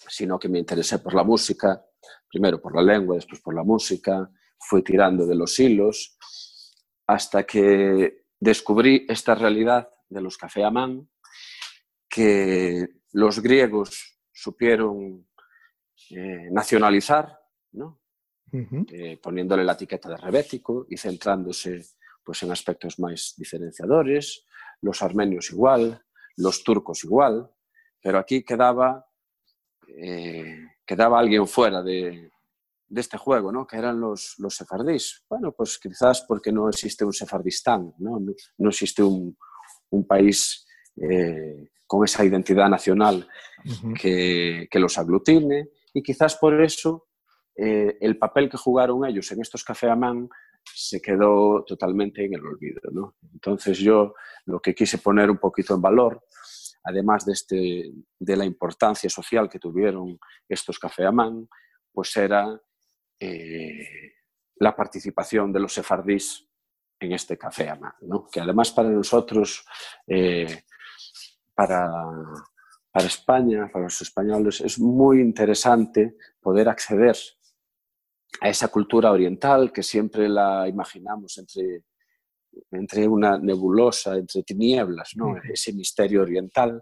sino 0.07 0.39
que 0.39 0.49
me 0.49 0.59
interesé 0.59 0.99
por 0.99 1.13
la 1.13 1.23
música, 1.23 1.83
primero 2.29 2.61
por 2.61 2.75
la 2.75 2.81
lengua, 2.81 3.15
después 3.15 3.41
por 3.41 3.55
la 3.55 3.63
música, 3.63 4.29
fui 4.59 4.83
tirando 4.83 5.25
de 5.25 5.35
los 5.35 5.59
hilos 5.59 6.17
hasta 7.07 7.43
que 7.43 8.25
descubrí 8.39 9.05
esta 9.07 9.35
realidad 9.35 9.89
de 10.09 10.21
los 10.21 10.37
café 10.37 10.63
a 10.63 10.71
man 10.71 11.09
que 12.09 12.87
los 13.13 13.39
griegos 13.39 14.19
supieron 14.31 15.27
eh, 16.09 16.49
nacionalizar, 16.51 17.39
¿no? 17.73 18.01
Eh, 18.53 19.17
poniéndole 19.23 19.63
la 19.63 19.73
etiqueta 19.73 20.09
de 20.09 20.17
rebético 20.17 20.85
y 20.89 20.97
centrándose 20.97 21.85
pues, 22.23 22.43
en 22.43 22.51
aspectos 22.51 22.99
más 22.99 23.33
diferenciadores, 23.37 24.45
los 24.81 25.01
armenios 25.01 25.51
igual, 25.51 26.01
los 26.37 26.63
turcos 26.63 27.03
igual, 27.03 27.49
pero 28.01 28.17
aquí 28.17 28.43
quedaba, 28.43 29.05
eh, 29.87 30.65
quedaba 30.85 31.19
alguien 31.19 31.47
fuera 31.47 31.81
de, 31.83 32.31
de 32.87 33.01
este 33.01 33.17
juego, 33.17 33.51
¿no? 33.51 33.65
que 33.65 33.77
eran 33.77 33.99
los, 33.99 34.35
los 34.39 34.55
sefardís. 34.55 35.23
Bueno, 35.29 35.51
pues 35.51 35.79
quizás 35.79 36.25
porque 36.27 36.51
no 36.51 36.67
existe 36.67 37.05
un 37.05 37.13
sefardistán, 37.13 37.93
no, 37.99 38.19
no, 38.19 38.33
no 38.57 38.69
existe 38.69 39.03
un, 39.03 39.37
un 39.91 40.07
país 40.07 40.65
eh, 40.97 41.69
con 41.87 42.03
esa 42.03 42.23
identidad 42.25 42.69
nacional 42.69 43.27
Ujú. 43.65 43.93
que, 43.93 44.67
que 44.69 44.79
los 44.79 44.97
aglutine 44.97 45.69
y 45.93 46.01
quizás 46.01 46.35
por 46.35 46.61
eso 46.61 47.07
eh, 47.55 47.97
el 48.01 48.17
papel 48.17 48.49
que 48.49 48.57
jugaron 48.57 49.05
ellos 49.05 49.31
en 49.31 49.41
estos 49.41 49.63
café 49.63 49.89
a 49.89 49.95
man 49.95 50.29
se 50.63 51.01
quedó 51.01 51.63
totalmente 51.63 52.25
en 52.25 52.33
el 52.33 52.45
olvido. 52.45 52.81
¿no? 52.91 53.15
Entonces 53.33 53.77
yo 53.77 54.15
lo 54.45 54.61
que 54.61 54.73
quise 54.73 54.97
poner 54.97 55.29
un 55.29 55.37
poquito 55.37 55.75
en 55.75 55.81
valor, 55.81 56.23
además 56.83 57.25
de, 57.25 57.33
este, 57.33 57.91
de 58.19 58.35
la 58.35 58.45
importancia 58.45 59.09
social 59.09 59.49
que 59.49 59.59
tuvieron 59.59 60.19
estos 60.47 60.79
café 60.79 61.05
a 61.05 61.11
man, 61.11 61.47
pues 61.91 62.15
era 62.17 62.59
eh, 63.19 64.13
la 64.55 64.75
participación 64.75 65.51
de 65.51 65.59
los 65.59 65.73
sefardís 65.73 66.47
en 66.99 67.11
este 67.13 67.37
café 67.37 67.69
a 67.69 67.75
man, 67.75 67.93
¿no? 68.01 68.27
que 68.31 68.39
además 68.39 68.71
para 68.71 68.89
nosotros, 68.89 69.65
eh, 70.07 70.63
para, 71.53 71.89
para 72.91 73.05
España, 73.05 73.69
para 73.71 73.85
los 73.85 74.01
españoles, 74.01 74.61
es 74.61 74.79
muy 74.79 75.19
interesante 75.19 76.15
poder 76.39 76.69
acceder 76.69 77.15
a 78.39 78.49
esa 78.49 78.69
cultura 78.69 79.11
oriental 79.11 79.71
que 79.71 79.83
siempre 79.83 80.29
la 80.29 80.67
imaginamos 80.67 81.37
entre, 81.37 81.83
entre 82.71 83.07
una 83.07 83.37
nebulosa, 83.37 84.15
entre 84.15 84.43
tinieblas, 84.43 85.11
¿no? 85.15 85.35
Ese 85.43 85.73
misterio 85.73 86.21
oriental. 86.21 86.81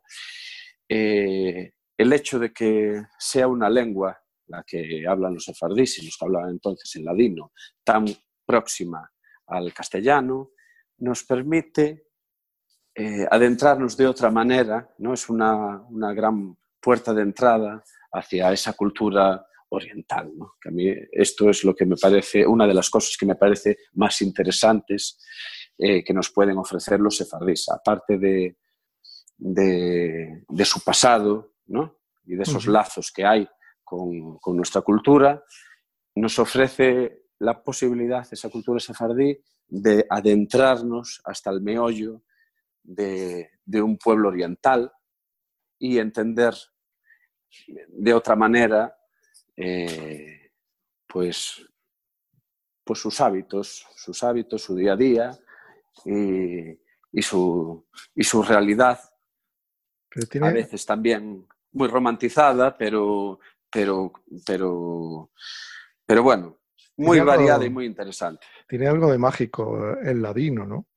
Eh, 0.88 1.72
el 1.98 2.14
hecho 2.14 2.40
de 2.40 2.54
que 2.54 3.02
sea 3.18 3.48
una 3.48 3.70
lengua, 3.70 4.18
la 4.48 4.64
que 4.64 5.06
hablan 5.08 5.34
los 5.34 5.46
sefardíes 5.46 6.00
y 6.00 6.06
los 6.06 6.18
que 6.18 6.26
hablaban 6.26 6.52
entonces 6.52 6.96
en 6.96 7.06
ladino, 7.06 7.52
tan 7.84 8.06
próxima 8.46 9.12
al 9.48 9.74
castellano, 9.74 10.52
nos 10.98 11.24
permite 11.24 12.08
eh, 12.96 13.28
adentrarnos 13.30 13.96
de 13.96 14.08
otra 14.08 14.32
manera, 14.32 14.94
¿no? 14.98 15.14
es 15.14 15.30
una, 15.30 15.82
una 15.90 16.14
gran 16.14 16.58
puerta 16.82 17.14
de 17.14 17.22
entrada 17.22 17.84
hacia 18.12 18.52
esa 18.52 18.74
cultura 18.74 19.46
oriental. 19.70 20.32
¿no? 20.36 20.56
Que 20.62 20.70
a 20.70 20.72
mí 20.72 20.94
esto 21.12 21.50
es 21.50 21.64
lo 21.64 21.76
que 21.76 21.86
me 21.86 21.96
parece, 21.96 22.46
una 22.46 22.68
de 22.68 22.74
las 22.74 22.90
cosas 22.90 23.16
que 23.18 23.26
me 23.26 23.36
parece 23.36 23.78
más 23.94 24.22
interesantes 24.22 25.20
eh, 25.78 26.04
que 26.04 26.14
nos 26.14 26.30
pueden 26.32 26.58
ofrecer 26.58 27.00
los 27.00 27.18
sefardíes, 27.18 27.70
aparte 27.70 28.18
de, 28.18 28.58
de, 29.38 30.44
de 30.48 30.66
su 30.66 30.84
pasado 30.84 31.54
¿no? 31.68 32.00
y 32.26 32.36
de 32.36 32.44
esos 32.44 32.68
lazos 32.68 33.12
que 33.12 33.26
hay 33.26 33.48
con, 33.84 34.38
con 34.40 34.56
nuestra 34.58 34.82
cultura, 34.82 35.44
nos 36.16 36.38
ofrece 36.38 37.24
la 37.40 37.64
posibilidad, 37.64 38.28
esa 38.30 38.50
cultura 38.50 38.80
sefardí, 38.80 39.42
de 39.68 40.06
adentrarnos 40.10 41.22
hasta 41.24 41.52
el 41.52 41.62
meollo 41.62 42.24
de, 42.84 43.52
de 43.64 43.82
un 43.82 43.98
pueblo 43.98 44.30
oriental 44.30 44.92
y 45.78 46.00
entender 46.00 46.54
de 47.88 48.14
otra 48.14 48.36
manera 48.36 48.99
eh, 49.62 50.52
pues, 51.08 51.66
pues 52.84 53.00
sus 53.00 53.20
hábitos, 53.22 53.86
sus 53.96 54.24
hábitos, 54.24 54.62
su 54.64 54.76
día 54.76 54.94
a 54.94 54.96
día 54.96 55.38
y, 56.06 56.70
y 57.12 57.22
su, 57.22 57.86
y 58.16 58.24
su 58.24 58.42
realidad, 58.42 59.00
Pero 60.10 60.46
a 60.46 60.52
veces 60.52 60.86
también 60.86 61.46
muy 61.74 61.88
romantizada, 61.88 62.76
pero, 62.78 63.40
pero, 63.70 64.12
pero, 64.46 65.30
pero 66.06 66.24
bueno, 66.24 66.58
muy 66.98 67.20
algo- 67.20 67.32
variada 67.32 67.66
y 67.66 67.70
muy 67.70 67.86
interesante. 67.86 68.46
tiene 68.68 68.88
algo 68.88 69.12
de 69.12 69.18
mágico 69.18 69.98
el 70.02 70.22
ladino, 70.22 70.66
¿no? 70.66 70.88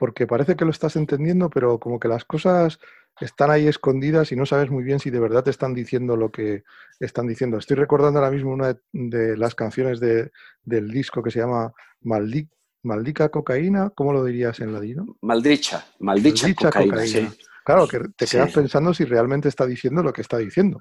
Porque 0.00 0.26
parece 0.26 0.56
que 0.56 0.64
lo 0.64 0.70
estás 0.70 0.96
entendiendo, 0.96 1.50
pero 1.50 1.78
como 1.78 2.00
que 2.00 2.08
las 2.08 2.24
cosas 2.24 2.78
están 3.20 3.50
ahí 3.50 3.66
escondidas 3.68 4.32
y 4.32 4.36
no 4.36 4.46
sabes 4.46 4.70
muy 4.70 4.82
bien 4.82 4.98
si 4.98 5.10
de 5.10 5.20
verdad 5.20 5.44
te 5.44 5.50
están 5.50 5.74
diciendo 5.74 6.16
lo 6.16 6.30
que 6.32 6.64
están 7.00 7.26
diciendo. 7.26 7.58
Estoy 7.58 7.76
recordando 7.76 8.18
ahora 8.18 8.30
mismo 8.30 8.50
una 8.50 8.74
de, 8.92 9.36
las 9.36 9.54
canciones 9.54 10.00
de- 10.00 10.30
del 10.62 10.88
disco 10.90 11.22
que 11.22 11.30
se 11.30 11.40
llama 11.40 11.74
Maldi- 12.02 12.48
Maldica 12.82 13.28
Cocaína, 13.28 13.90
¿cómo 13.90 14.14
lo 14.14 14.24
dirías 14.24 14.58
en 14.60 14.72
ladino? 14.72 15.04
Maldicha, 15.20 15.84
maldicha, 15.98 16.44
Maldicha 16.46 16.68
cocaína, 16.70 16.92
cocaína. 16.94 17.30
sí. 17.32 17.38
Claro, 17.62 17.86
que 17.86 17.98
te 18.16 18.26
Sí. 18.26 18.38
quedas 18.38 18.52
pensando 18.54 18.94
si 18.94 19.04
realmente 19.04 19.50
está 19.50 19.66
diciendo 19.66 20.02
lo 20.02 20.14
que 20.14 20.22
está 20.22 20.38
diciendo. 20.38 20.80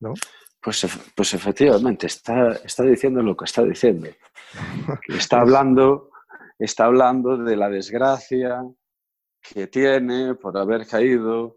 ¿no? 0.00 0.14
Pues, 0.62 0.86
pues 1.14 1.34
efectivamente, 1.34 2.06
está, 2.06 2.52
está 2.64 2.82
diciendo 2.82 3.22
lo 3.22 3.36
que 3.36 3.44
está 3.44 3.62
diciendo. 3.62 4.08
Está 5.08 5.40
hablando, 5.40 6.11
está 6.64 6.84
hablando 6.86 7.36
de 7.36 7.56
la 7.56 7.68
desgracia 7.68 8.62
que 9.40 9.66
tiene 9.66 10.34
por 10.36 10.56
haber 10.56 10.86
caído 10.86 11.56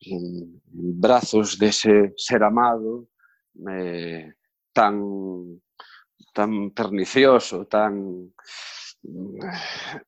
en, 0.00 0.60
en 0.72 1.00
brazos 1.00 1.58
de 1.58 1.66
ese 1.68 2.14
ser 2.16 2.42
amado 2.42 3.08
eh, 3.70 4.32
tan, 4.72 5.60
tan 6.32 6.70
pernicioso, 6.70 7.66
tan... 7.66 8.32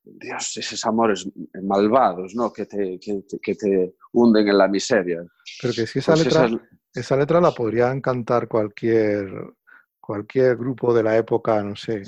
Dios, 0.03 0.57
esos 0.57 0.85
amores 0.87 1.29
malvados, 1.63 2.35
¿no? 2.35 2.53
Que 2.53 2.67
te, 2.67 2.99
que 2.99 3.23
te- 3.29 3.39
que 3.39 3.55
te 3.55 3.95
hunden 4.13 4.49
en 4.49 4.59
la 4.59 4.67
miseria. 4.67 5.23
Pero 5.61 5.73
que 5.75 5.87
si 5.87 6.01
esa 6.01 6.15
Pues 6.15 6.25
letra, 6.27 6.47
esa- 6.47 6.61
esa 6.95 7.17
letra 7.17 7.41
la 7.41 7.53
podrían 7.53 8.01
cantar 8.01 8.49
cualquier, 8.49 9.29
cualquier 10.01 10.57
grupo 10.57 10.93
de 10.93 11.03
la 11.05 11.17
época, 11.17 11.63
no 11.63 11.77
sé, 11.77 12.03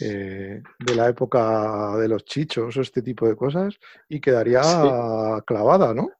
eh, 0.00 0.62
de 0.78 0.94
la 0.94 1.08
época 1.08 1.96
de 1.98 2.08
los 2.08 2.24
chichos 2.24 2.76
o 2.76 2.80
este 2.80 3.02
tipo 3.02 3.26
de 3.28 3.36
cosas 3.36 3.74
y 4.08 4.20
quedaría 4.20 4.60
Sí. 4.60 4.88
clavada, 5.46 5.94
¿no? 5.94 6.10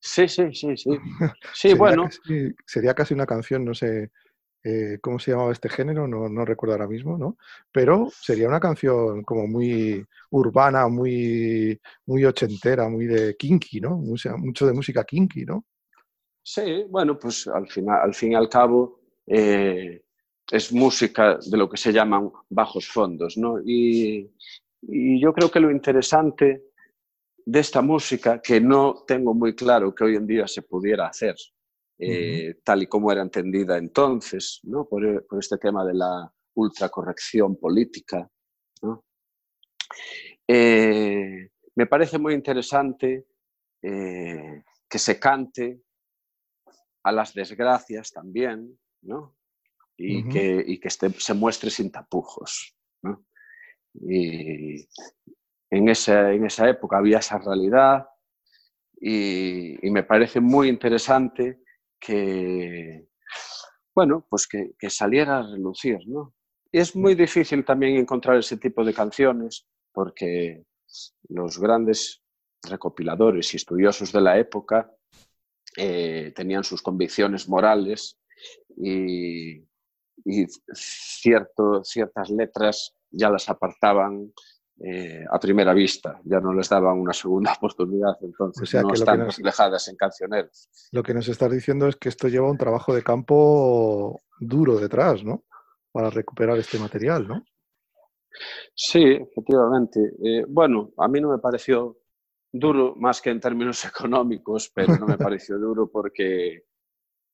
Sí, 0.00 0.26
sí, 0.28 0.54
sí, 0.54 0.76
sí. 0.76 0.98
Sí, 1.50 1.74
sería 1.74 1.74
bueno, 1.74 2.18
Casi, 2.20 2.54
sería 2.66 2.94
casi 2.94 3.14
una 3.14 3.26
canción, 3.26 3.64
no 3.64 3.74
sé 3.74 4.10
eh, 4.64 4.98
cómo 5.02 5.18
se 5.20 5.32
llamaba 5.32 5.52
este 5.52 5.68
género, 5.70 6.08
no, 6.08 6.28
no 6.28 6.44
recuerdo 6.44 6.74
ahora 6.74 6.88
mismo, 6.88 7.18
¿no? 7.18 7.38
Pero 7.72 8.10
sería 8.20 8.48
una 8.48 8.60
canción 8.60 9.24
como 9.24 9.48
muy 9.48 10.04
urbana, 10.30 10.88
muy, 10.88 11.80
muy 12.06 12.24
ochentera, 12.26 12.88
muy 12.88 13.06
de 13.06 13.36
kinky, 13.36 13.80
¿no? 13.80 13.98
Mucha- 13.98 14.36
mucho 14.36 14.66
de 14.66 14.74
música 14.74 15.04
kinky, 15.04 15.46
¿no? 15.46 15.66
sí, 16.42 16.84
bueno, 16.88 17.18
pues 17.18 17.46
al, 17.48 17.68
final, 17.68 18.00
al 18.02 18.14
fin 18.14 18.32
y 18.32 18.34
al 18.34 18.48
cabo 18.48 19.00
eh, 19.26 20.02
es 20.50 20.72
música 20.72 21.38
de 21.44 21.56
lo 21.56 21.68
que 21.68 21.76
se 21.76 21.92
llaman 21.92 22.30
bajos 22.48 22.86
fondos, 22.88 23.36
¿no? 23.36 23.60
Y, 23.64 24.30
y 24.82 25.20
yo 25.20 25.32
creo 25.32 25.50
que 25.50 25.60
lo 25.60 25.70
interesante 25.70 26.66
de 27.44 27.60
esta 27.60 27.80
música 27.80 28.40
que 28.42 28.60
no 28.60 29.04
tengo 29.06 29.32
muy 29.32 29.54
claro 29.54 29.94
que 29.94 30.04
hoy 30.04 30.16
en 30.16 30.26
día 30.26 30.48
se 30.48 30.62
pudiera 30.62 31.06
hacer, 31.06 31.36
eh, 31.98 32.56
tal 32.64 32.82
y 32.82 32.86
como 32.86 33.10
era 33.10 33.22
entendida 33.22 33.78
entonces, 33.78 34.60
¿no? 34.64 34.86
por, 34.86 35.24
por 35.26 35.38
este 35.38 35.56
tema 35.56 35.84
de 35.84 35.94
la 35.94 36.32
ultracorrección 36.54 37.56
política. 37.56 38.28
¿no? 38.82 39.04
Eh, 40.46 41.48
me 41.76 41.86
parece 41.86 42.18
muy 42.18 42.34
interesante 42.34 43.26
eh, 43.80 44.62
que 44.88 44.98
se 44.98 45.18
cante 45.18 45.80
a 47.04 47.12
las 47.12 47.32
desgracias 47.32 48.10
también, 48.10 48.76
¿no? 49.02 49.36
Y 49.98 50.20
Ujú. 50.22 50.30
que, 50.30 50.64
y 50.66 50.78
que 50.78 50.88
este- 50.88 51.10
se 51.18 51.34
muestre 51.34 51.70
sin 51.70 51.90
tapujos. 51.90 52.76
¿no? 53.02 53.24
Y 53.94 54.86
en 55.70 55.88
esa, 55.88 56.32
en 56.32 56.44
esa 56.46 56.68
época 56.68 56.98
había 56.98 57.18
esa 57.18 57.38
realidad 57.38 58.06
y, 59.00 59.86
y 59.86 59.90
me 59.90 60.02
parece 60.02 60.40
muy 60.40 60.68
interesante 60.68 61.60
que, 61.98 63.08
bueno, 63.94 64.26
pues 64.28 64.46
que, 64.46 64.74
que 64.78 64.90
saliera 64.90 65.38
a 65.38 65.42
relucir, 65.50 65.98
¿no? 66.06 66.34
Y 66.72 66.78
es 66.78 66.94
muy 66.94 67.14
difícil 67.14 67.64
también 67.64 67.96
encontrar 67.96 68.36
ese 68.36 68.58
tipo 68.58 68.84
de 68.84 68.92
canciones 68.92 69.66
porque 69.92 70.64
los 71.28 71.58
grandes 71.58 72.22
recopiladores 72.62 73.54
y 73.54 73.56
estudiosos 73.56 74.12
de 74.12 74.20
la 74.20 74.38
época 74.38 74.90
eh, 75.76 76.32
tenían 76.34 76.64
sus 76.64 76.82
convicciones 76.82 77.48
morales 77.48 78.18
y, 78.76 79.64
y 80.24 80.46
cierto, 80.72 81.84
ciertas 81.84 82.30
letras 82.30 82.94
ya 83.10 83.30
las 83.30 83.48
apartaban 83.48 84.32
eh, 84.78 85.24
a 85.30 85.38
primera 85.38 85.72
vista, 85.72 86.20
ya 86.24 86.38
no 86.40 86.52
les 86.52 86.68
daban 86.68 86.98
una 86.98 87.12
segunda 87.12 87.52
oportunidad, 87.56 88.16
entonces 88.20 88.62
O 88.62 88.66
sea, 88.66 88.82
no 88.82 88.92
están 88.92 89.20
nos- 89.20 89.36
reflejadas 89.36 89.88
en 89.88 89.96
cancioneros. 89.96 90.68
Lo 90.92 91.02
que 91.02 91.14
nos 91.14 91.28
estás 91.28 91.50
diciendo 91.50 91.86
es 91.88 91.96
que 91.96 92.08
esto 92.08 92.28
lleva 92.28 92.50
un 92.50 92.58
trabajo 92.58 92.94
de 92.94 93.02
campo 93.02 94.20
duro 94.38 94.78
detrás, 94.78 95.24
¿no? 95.24 95.44
Para 95.92 96.10
recuperar 96.10 96.58
este 96.58 96.78
material, 96.78 97.26
¿no? 97.26 97.42
Sí, 98.74 99.02
efectivamente. 99.02 100.12
Eh, 100.22 100.44
bueno, 100.46 100.90
a 100.98 101.08
mí 101.08 101.20
no 101.20 101.30
me 101.30 101.38
pareció 101.38 101.96
duro 102.52 102.94
más 102.96 103.22
que 103.22 103.30
en 103.30 103.40
términos 103.40 103.82
económicos, 103.86 104.70
pero 104.74 104.96
no 104.98 105.06
me 105.06 105.16
pareció 105.18 105.58
duro 105.58 105.90
porque 105.90 106.64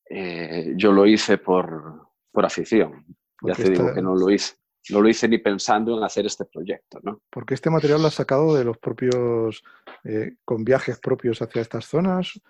eh, 0.09 0.75
yo 0.77 0.93
lo 0.93 1.07
hice 1.07 1.39
por, 1.39 2.09
por 2.33 2.45
afición. 2.45 3.05
Ya 3.43 3.55
te 3.55 3.65
digo 3.65 3.83
esta- 3.85 3.95
que 3.95 4.03
no 4.03 4.15
lo 4.15 4.31
hice. 4.31 4.57
No 4.91 5.01
lo 5.01 5.09
hice 5.09 5.29
ni 5.29 5.39
pensando 5.39 5.97
en 5.97 6.03
hacer 6.03 6.27
este 6.27 6.45
proyecto, 6.45 6.99
¿no? 7.05 7.23
Porque 7.31 7.55
este 7.55 7.71
material 7.71 8.01
lo 8.03 8.09
has 8.09 8.15
sacado 8.15 8.57
de 8.57 8.65
los 8.65 8.79
propios, 8.79 9.63
eh, 10.03 10.35
con 10.45 10.65
viajes 10.65 10.99
propios 10.99 11.41
hacia 11.41 11.63
estas 11.63 11.85
zonas, 11.87 12.41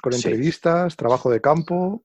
con 0.00 0.12
Sí. 0.14 0.26
entrevistas, 0.28 0.96
trabajo 0.96 1.30
de 1.30 1.42
campo 1.42 2.04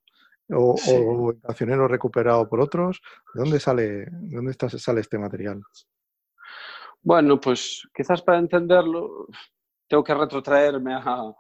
o, 0.50 0.75
Sí. 0.77 0.91
o 0.93 1.34
cancionero 1.41 1.88
recuperado 1.88 2.50
por 2.50 2.60
otros. 2.60 3.01
¿De 3.34 3.39
dónde 3.41 3.60
sale, 3.62 3.84
de 4.12 4.36
dónde 4.36 4.51
está- 4.51 4.67
sale 4.70 5.00
este 5.00 5.17
material? 5.17 5.62
Bueno, 7.01 7.39
pues 7.39 7.88
quizás 7.96 8.22
para 8.22 8.39
entenderlo 8.39 9.27
tengo 9.88 10.03
que 10.03 10.13
retrotraerme 10.13 10.93
a, 10.93 11.34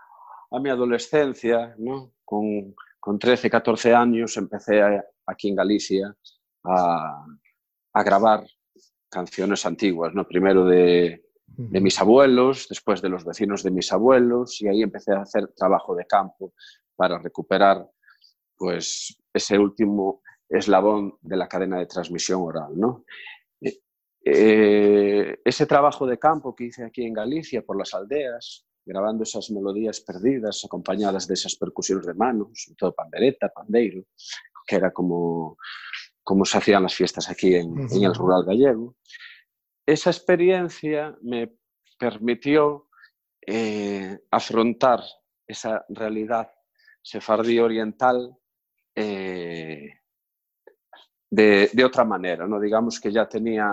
a 0.51 0.59
mi 0.61 0.69
adolescencia, 0.69 1.75
¿no? 1.77 2.13
Con, 2.23 2.73
con 3.03 3.19
13, 3.19 3.49
14 3.49 3.93
años 3.93 4.37
empecé 4.37 4.81
a- 4.81 5.03
aquí 5.27 5.49
en 5.49 5.55
Galicia 5.55 6.15
a, 6.63 7.25
a 7.93 8.03
grabar 8.03 8.45
canciones 9.09 9.65
antiguas, 9.65 10.13
¿no? 10.13 10.25
Primero 10.25 10.63
de, 10.63 11.25
de 11.45 11.81
mis 11.81 11.99
abuelos, 11.99 12.67
después 12.69 13.01
de 13.01 13.09
los 13.09 13.25
vecinos 13.25 13.61
de 13.61 13.71
mis 13.71 13.91
abuelos, 13.91 14.61
y 14.61 14.69
ahí 14.69 14.81
empecé 14.81 15.11
a 15.11 15.21
hacer 15.23 15.49
trabajo 15.49 15.93
de 15.95 16.05
campo 16.05 16.53
para 16.95 17.19
recuperar 17.19 17.85
pues, 18.55 19.17
ese 19.33 19.59
último 19.59 20.21
eslabón 20.47 21.17
de 21.21 21.35
la 21.35 21.49
cadena 21.49 21.79
de 21.79 21.87
transmisión 21.87 22.41
oral. 22.41 22.71
¿no? 22.73 23.03
Eh, 23.59 23.79
eh, 24.23 25.39
ese 25.43 25.65
trabajo 25.65 26.07
de 26.07 26.17
campo 26.17 26.55
que 26.55 26.65
hice 26.67 26.85
aquí 26.85 27.03
en 27.05 27.13
Galicia, 27.13 27.63
por 27.63 27.77
las 27.77 27.93
aldeas, 27.93 28.65
grabando 28.85 29.23
esas 29.23 29.49
melodías 29.51 30.01
perdidas, 30.01 30.63
acompañadas 30.65 31.27
de 31.27 31.33
esas 31.33 31.55
percusiones 31.55 32.05
de 32.05 32.13
mano, 32.13 32.51
sobre 32.53 32.75
todo 32.77 32.93
pandereta, 32.93 33.49
pandeiro, 33.49 34.03
que 34.65 34.75
era 34.75 34.91
como, 34.91 35.57
como 36.23 36.45
se 36.45 36.57
hacían 36.57 36.83
las 36.83 36.95
fiestas 36.95 37.29
aquí 37.29 37.55
en, 37.55 37.87
en 37.91 38.03
el 38.03 38.13
rural 38.13 38.43
gallego. 38.45 38.95
Esa 39.85 40.09
experiencia 40.09 41.17
me 41.21 41.53
permitió 41.97 42.87
eh, 43.45 44.19
afrontar 44.31 45.01
esa 45.47 45.85
realidad 45.89 46.49
sefardí 47.03 47.59
oriental 47.59 48.35
eh, 48.95 49.89
de, 51.29 51.69
de 51.73 51.85
otra 51.85 52.05
manera, 52.05 52.47
¿no? 52.47 52.59
Digamos 52.59 52.99
que 52.99 53.11
ya 53.11 53.27
tenía, 53.27 53.69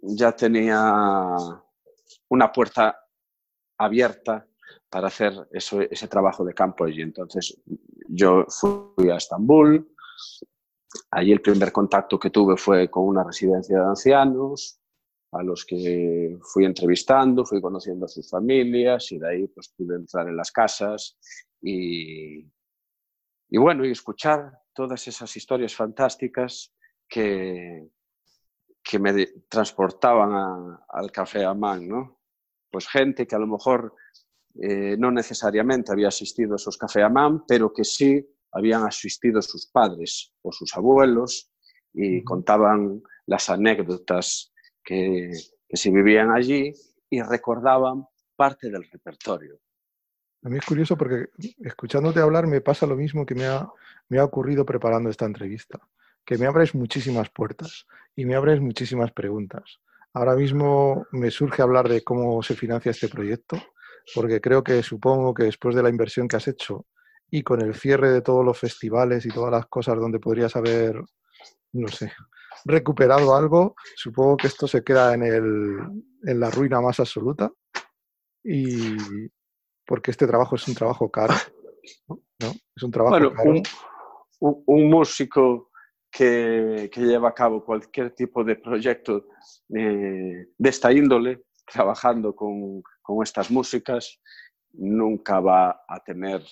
ya 0.00 0.32
tenía 0.32 1.36
una 2.28 2.50
puerta 2.50 2.99
abierta 3.80 4.46
para 4.88 5.08
hacer 5.08 5.48
ese 5.52 6.08
trabajo 6.08 6.44
de 6.44 6.54
campo 6.54 6.84
allí. 6.84 7.02
Entonces 7.02 7.60
yo 8.08 8.44
fui 8.48 9.10
a 9.10 9.16
Estambul, 9.16 9.94
allí 11.10 11.32
el 11.32 11.40
primer 11.40 11.72
contacto 11.72 12.18
que 12.18 12.30
tuve 12.30 12.56
fue 12.56 12.90
con 12.90 13.04
una 13.04 13.24
residencia 13.24 13.78
de 13.78 13.86
ancianos, 13.86 14.80
a 15.32 15.42
los 15.44 15.64
que 15.64 16.38
fui 16.42 16.64
entrevistando, 16.64 17.44
fui 17.44 17.60
conociendo 17.60 18.06
a 18.06 18.08
sus 18.08 18.28
familias 18.28 19.12
y 19.12 19.18
de 19.18 19.28
ahí 19.28 19.46
pues 19.46 19.72
pude 19.76 19.94
entrar 19.94 20.28
en 20.28 20.36
las 20.36 20.50
casas 20.50 21.16
y, 21.62 22.40
y 23.48 23.58
bueno, 23.58 23.84
y 23.84 23.92
escuchar 23.92 24.52
todas 24.74 25.06
esas 25.06 25.34
historias 25.36 25.74
fantásticas 25.74 26.74
que, 27.08 27.88
que 28.82 28.98
me 28.98 29.26
transportaban 29.48 30.78
al 30.88 31.12
café 31.12 31.44
Amán, 31.44 31.86
¿no? 31.86 32.19
Pues 32.70 32.88
gente 32.88 33.26
que 33.26 33.34
a 33.34 33.38
lo 33.38 33.46
mejor 33.46 33.94
eh, 34.54 34.96
no 34.98 35.10
necesariamente 35.10 35.92
había 35.92 36.08
asistido 36.08 36.54
a 36.54 36.56
esos 36.56 36.76
café 36.76 37.02
Amán, 37.02 37.44
pero 37.46 37.72
que 37.72 37.84
sí 37.84 38.26
habían 38.52 38.84
asistido 38.84 39.40
sus 39.42 39.66
padres 39.66 40.32
o 40.42 40.52
sus 40.52 40.76
abuelos 40.76 41.50
y 41.92 42.22
contaban 42.24 43.02
las 43.26 43.48
anécdotas 43.50 44.52
que, 44.82 45.30
que 45.68 45.76
se 45.76 45.90
vivían 45.90 46.30
allí 46.30 46.72
y 47.08 47.22
recordaban 47.22 48.06
parte 48.36 48.70
del 48.70 48.88
repertorio. 48.90 49.60
A 50.42 50.48
mí 50.48 50.56
es 50.56 50.64
curioso 50.64 50.96
porque 50.96 51.28
escuchándote 51.58 52.20
hablar 52.20 52.46
me 52.46 52.60
pasa 52.60 52.86
lo 52.86 52.96
mismo 52.96 53.26
que 53.26 53.34
me 53.34 53.44
ha, 53.46 53.68
me 54.08 54.18
ha 54.18 54.24
ocurrido 54.24 54.64
preparando 54.64 55.10
esta 55.10 55.26
entrevista, 55.26 55.78
que 56.24 56.38
me 56.38 56.46
abres 56.46 56.74
muchísimas 56.74 57.28
puertas 57.28 57.86
y 58.16 58.24
me 58.24 58.34
abres 58.34 58.60
muchísimas 58.60 59.12
preguntas. 59.12 59.80
Ahora 60.12 60.34
mismo 60.34 61.06
me 61.12 61.30
surge 61.30 61.62
hablar 61.62 61.88
de 61.88 62.02
cómo 62.02 62.42
se 62.42 62.54
financia 62.54 62.90
este 62.90 63.08
proyecto, 63.08 63.56
porque 64.14 64.40
creo 64.40 64.64
que 64.64 64.82
supongo 64.82 65.32
que 65.32 65.44
después 65.44 65.74
de 65.76 65.82
la 65.82 65.88
inversión 65.88 66.26
que 66.26 66.36
has 66.36 66.48
hecho 66.48 66.86
y 67.30 67.42
con 67.42 67.60
el 67.60 67.74
cierre 67.74 68.10
de 68.10 68.22
todos 68.22 68.44
los 68.44 68.58
festivales 68.58 69.24
y 69.24 69.28
todas 69.28 69.52
las 69.52 69.66
cosas 69.66 69.96
donde 69.96 70.18
podrías 70.18 70.56
haber, 70.56 71.00
no 71.72 71.88
sé, 71.88 72.12
recuperado 72.64 73.36
algo, 73.36 73.76
supongo 73.94 74.36
que 74.36 74.48
esto 74.48 74.66
se 74.66 74.82
queda 74.82 75.14
en, 75.14 75.22
el, 75.22 75.78
en 76.24 76.40
la 76.40 76.50
ruina 76.50 76.80
más 76.80 76.98
absoluta 76.98 77.52
y 78.42 78.96
porque 79.86 80.10
este 80.10 80.26
trabajo 80.26 80.56
es 80.56 80.66
un 80.66 80.74
trabajo 80.74 81.08
caro, 81.08 81.34
¿no? 82.08 82.52
Es 82.74 82.82
un 82.82 82.90
trabajo 82.90 83.16
Bueno, 83.16 83.32
caro. 83.32 83.54
un 84.40 84.90
músico 84.90 85.69
que, 86.10 86.90
lleva 86.96 87.30
a 87.30 87.34
cabo 87.34 87.64
cualquier 87.64 88.10
tipo 88.10 88.42
de 88.44 88.56
proyecto 88.56 89.26
eh, 89.74 90.48
de 90.58 90.68
esta 90.68 90.92
índole, 90.92 91.44
trabajando 91.64 92.34
con, 92.34 92.82
con 93.00 93.22
estas 93.22 93.50
músicas, 93.50 94.18
nunca 94.72 95.40
va 95.40 95.82
a 95.88 96.00
tener 96.04 96.42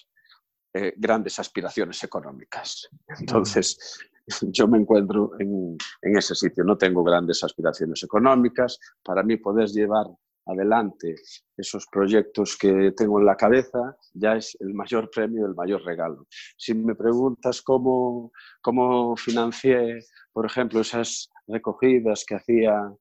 eh, 0.75 0.95
grandes 0.97 1.39
aspiraciones 1.39 2.03
económicas. 2.05 2.89
Entonces, 3.19 3.99
yo 4.43 4.69
me 4.69 4.79
encuentro 4.79 5.33
en, 5.39 5.77
en 6.03 6.17
ese 6.17 6.35
sitio, 6.35 6.65
no 6.65 6.77
tengo 6.77 7.03
grandes 7.03 7.43
aspiraciones 7.43 8.03
económicas. 8.03 8.79
Para 9.03 9.23
mí, 9.23 9.37
poder 9.37 9.69
llevar 9.69 10.07
adelante 10.49 11.15
esos 11.57 11.87
proyectos 11.93 12.57
que 12.57 12.93
tengo 12.97 13.21
en 13.21 13.27
la 13.27 13.37
cabeza 13.37 13.97
ya 14.15 14.37
es 14.37 14.57
el 14.61 14.75
mayor 14.75 15.11
premio, 15.15 15.47
el 15.47 15.55
mayor 15.55 15.83
regalo. 15.85 16.27
Si 16.57 16.75
me 16.75 16.95
preguntas 16.95 17.63
cómo, 17.63 18.33
cómo 18.63 19.17
financié, 19.17 20.01
por 20.33 20.47
ejemplo, 20.47 20.81
esas 20.81 21.31
recogidas 21.47 22.25
que 22.27 22.35
hacía 22.37 22.93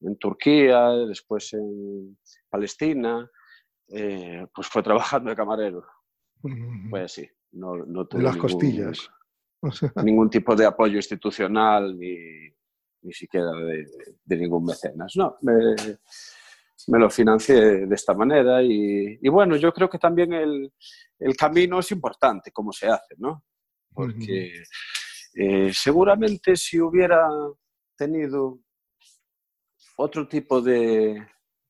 en 0.00 0.16
Turquía, 0.18 0.88
después 1.08 1.52
en 1.52 2.16
Palestina, 2.48 3.28
eh, 3.88 4.46
pues 4.54 4.66
fue 4.68 4.82
trabajando 4.82 5.30
de 5.30 5.36
camarero. 5.36 5.84
Pues 6.90 7.12
sí, 7.12 7.28
no, 7.52 7.76
no 7.86 8.06
tuve 8.06 8.22
las 8.22 8.34
ningún, 8.34 8.50
costillas. 8.50 9.08
Ningún 10.04 10.28
tipo 10.28 10.56
de 10.56 10.66
apoyo 10.66 10.96
institucional 10.96 11.96
ni, 11.96 12.16
ni 13.02 13.12
siquiera 13.12 13.52
de, 13.52 13.84
de 14.24 14.36
ningún 14.36 14.64
mecenas. 14.64 15.12
No, 15.16 15.36
me- 15.42 15.76
me 16.88 16.98
lo 16.98 17.10
financié 17.10 17.86
de 17.86 17.94
esta 17.94 18.14
manera 18.14 18.62
y, 18.62 19.18
bueno, 19.28 19.56
yo 19.56 19.72
creo 19.72 19.88
que 19.88 19.98
también 19.98 20.32
el, 20.32 20.72
camino 21.36 21.78
es 21.78 21.90
importante, 21.92 22.50
cómo 22.52 22.72
se 22.72 22.88
hace, 22.88 23.14
¿no? 23.18 23.44
Porque 23.92 24.62
eh, 25.34 25.70
seguramente 25.72 26.56
si 26.56 26.80
hubiera 26.80 27.28
tenido 27.96 28.58
otro 29.96 30.26
tipo 30.26 30.60
de, 30.60 31.26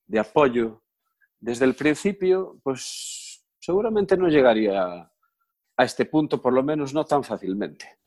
de 0.06 0.18
apoyo 0.18 0.82
desde 1.38 1.64
el 1.64 1.74
principio, 1.74 2.60
pues 2.62 3.44
seguramente 3.58 4.16
no 4.16 4.28
llegaría 4.28 5.10
a 5.76 5.84
este 5.84 6.06
punto, 6.06 6.40
por 6.40 6.52
lo 6.52 6.62
menos 6.62 6.94
no 6.94 7.04
tan 7.04 7.24
fácilmente. 7.24 8.01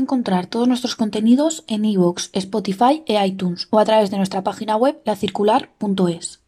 Encontrar 0.00 0.46
todos 0.46 0.66
nuestros 0.66 0.96
contenidos 0.96 1.64
en 1.68 1.84
iVoox, 1.84 2.30
Spotify 2.32 3.04
e 3.06 3.24
iTunes 3.24 3.68
o 3.70 3.78
a 3.78 3.84
través 3.84 4.10
de 4.10 4.16
nuestra 4.16 4.42
página 4.42 4.76
web 4.76 5.00
lacircular.es. 5.04 6.42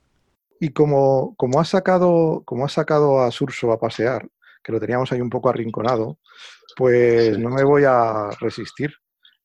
Y 0.61 0.71
como, 0.71 1.35
como, 1.37 1.61
has 1.61 1.69
sacado, 1.69 2.43
como 2.45 2.65
has 2.65 2.73
sacado 2.73 3.21
a 3.21 3.31
Surso 3.31 3.73
a 3.73 3.81
pasear, 3.81 4.29
que 4.63 4.73
lo 4.73 4.81
teníamos 4.81 5.11
ahí 5.13 5.21
un 5.21 5.31
poco 5.31 5.49
arrinconado, 5.49 6.19
pues 6.77 7.39
no 7.39 7.51
me 7.51 7.65
voy 7.65 7.85
a 7.85 8.31
resistir. 8.41 8.93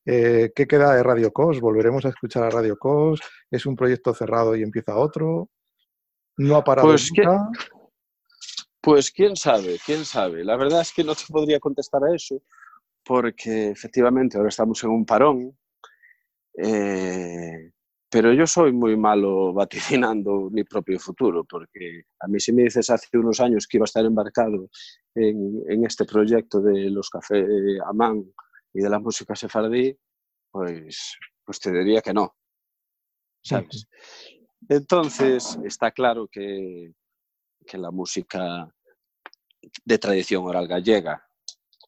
Eh, 0.06 0.52
¿Qué 0.56 0.68
queda 0.68 0.94
de 0.94 1.04
Radio 1.04 1.34
Cos? 1.34 1.60
¿Volveremos 1.60 2.06
a 2.06 2.10
escuchar 2.10 2.44
a 2.44 2.50
Radio 2.50 2.78
Cos? 2.78 3.20
¿Es 3.52 3.66
un 3.66 3.76
proyecto 3.76 4.14
cerrado 4.14 4.56
y 4.56 4.64
empieza 4.64 4.96
otro? 4.96 5.50
¿No 6.38 6.56
ha 6.56 6.64
parado 6.64 6.88
pues 6.88 7.12
nunca? 7.16 7.50
pues 8.88 9.12
quién 9.12 9.36
sabe, 9.36 9.78
quién 9.86 10.06
sabe. 10.06 10.46
La 10.46 10.56
verdad 10.56 10.80
es 10.80 10.94
que 10.94 11.04
no 11.04 11.14
te 11.14 11.24
podría 11.28 11.60
contestar 11.60 12.02
a 12.06 12.16
eso, 12.16 12.42
porque 13.08 13.70
efectivamente 13.70 14.38
ahora 14.38 14.50
estamos 14.50 14.84
en 14.84 14.90
un 14.90 15.06
parón, 15.06 15.58
eh, 16.62 17.72
pero 18.10 18.34
yo 18.34 18.46
soy 18.46 18.74
muy 18.74 18.98
malo 18.98 19.54
vaticinando 20.04 20.50
mi 20.52 20.64
propio 20.66 21.00
futuro, 21.00 21.46
porque 21.46 22.04
a 22.20 22.28
mí 22.28 22.40
si 22.40 22.52
me 22.52 22.64
dices 22.64 22.90
hace 22.90 23.18
unos 23.18 23.40
años 23.40 23.66
que 23.66 23.78
iba 23.78 23.86
a 23.86 23.92
estar 23.92 24.06
embarcado 24.06 24.70
en, 25.16 25.86
este 25.86 26.06
proyecto 26.06 26.60
de 26.62 26.90
los 26.90 27.10
cafés 27.10 27.48
Amán 27.86 28.24
y 28.74 28.82
de 28.82 28.90
la 28.90 29.00
música 29.00 29.36
sefardí, 29.36 29.98
pues, 30.52 31.18
pues 31.46 31.60
te 31.60 31.72
diría 31.72 32.02
que 32.02 32.14
no, 32.14 32.36
¿sabes? 33.42 33.88
Entonces 34.70 35.58
está 35.64 35.92
claro 35.92 36.28
que, 36.28 36.92
que 37.66 37.78
la 37.78 37.92
música 37.92 38.70
de 39.86 39.98
tradición 39.98 40.44
oral 40.44 40.68
gallega 40.68 41.27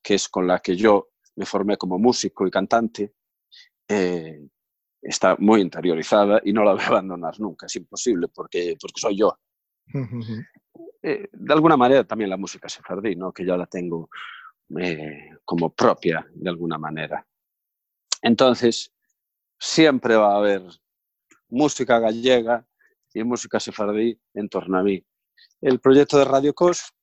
que 0.01 0.15
es 0.15 0.29
con 0.29 0.47
la 0.47 0.59
que 0.59 0.75
yo 0.75 1.09
me 1.35 1.45
formé 1.45 1.77
como 1.77 1.97
músico 1.97 2.45
y 2.45 2.51
cantante, 2.51 3.13
eh, 3.88 4.47
está 5.01 5.35
muy 5.39 5.62
interiorizada 5.62 6.41
y 6.43 6.53
no 6.53 6.63
la 6.63 6.73
voy 6.73 6.81
a 6.83 6.88
abandonar 6.88 7.39
nunca, 7.39 7.65
es 7.65 7.75
imposible 7.75 8.27
porque, 8.27 8.75
porque 8.79 8.99
soy 8.99 9.17
yo. 9.17 9.38
Eh, 11.01 11.29
de 11.31 11.53
alguna 11.53 11.77
manera 11.77 12.03
también 12.03 12.29
la 12.29 12.38
música 12.38 12.69
sefardí, 12.69 13.15
¿no? 13.15 13.31
que 13.31 13.45
yo 13.45 13.55
la 13.57 13.65
tengo 13.65 14.09
eh, 14.77 15.29
como 15.45 15.73
propia 15.73 16.27
de 16.33 16.49
alguna 16.49 16.77
manera. 16.77 17.25
Entonces, 18.21 18.93
siempre 19.57 20.15
va 20.15 20.33
a 20.33 20.38
haber 20.38 20.63
música 21.47 21.99
gallega 21.99 22.67
y 23.13 23.23
música 23.23 23.59
sefardí 23.59 24.19
en 24.33 24.49
torno 24.49 24.77
a 24.77 24.83
mí. 24.83 25.03
El 25.62 25.79
proyecto 25.79 26.17
de 26.17 26.25
Radio 26.25 26.53
Cos, 26.53 26.93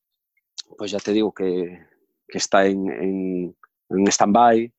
pues 0.77 0.91
ya 0.91 0.99
te 0.99 1.13
digo 1.13 1.33
que 1.33 1.81
que 2.29 2.39
está 2.39 2.67
en, 2.67 2.91
en, 2.91 3.57
en 3.91 4.07
stand-by, 4.09 4.73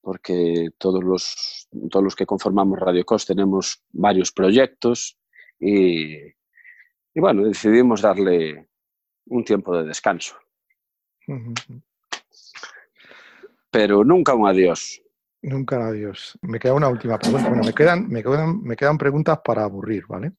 porque 0.00 0.70
todos 0.78 1.02
los, 1.02 1.68
todos 1.90 2.04
los 2.04 2.14
que 2.14 2.26
conformamos 2.26 2.78
Radio 2.78 3.04
Cos 3.04 3.26
tenemos 3.26 3.82
varios 3.90 4.30
proyectos 4.32 5.18
y, 5.58 6.14
y 6.16 7.20
bueno, 7.20 7.44
decidimos 7.44 8.02
darle 8.02 8.68
un 9.26 9.44
tiempo 9.44 9.76
de 9.76 9.84
descanso. 9.84 10.36
Pero 13.70 14.04
nunca 14.04 14.34
un 14.34 14.46
adiós. 14.46 15.00
Nunca 15.42 15.78
un 15.78 15.84
adiós. 15.84 16.38
Me 16.42 16.58
queda 16.58 16.74
una 16.74 16.88
última 16.88 17.18
pregunta. 17.18 17.48
Bueno, 17.48 17.64
me 17.64 17.72
quedan, 17.72 18.08
me 18.08 18.22
quedan, 18.22 18.62
me 18.62 18.76
quedan 18.76 18.98
preguntas 18.98 19.40
para 19.44 19.64
aburrir, 19.64 20.04
¿vale? 20.06 20.32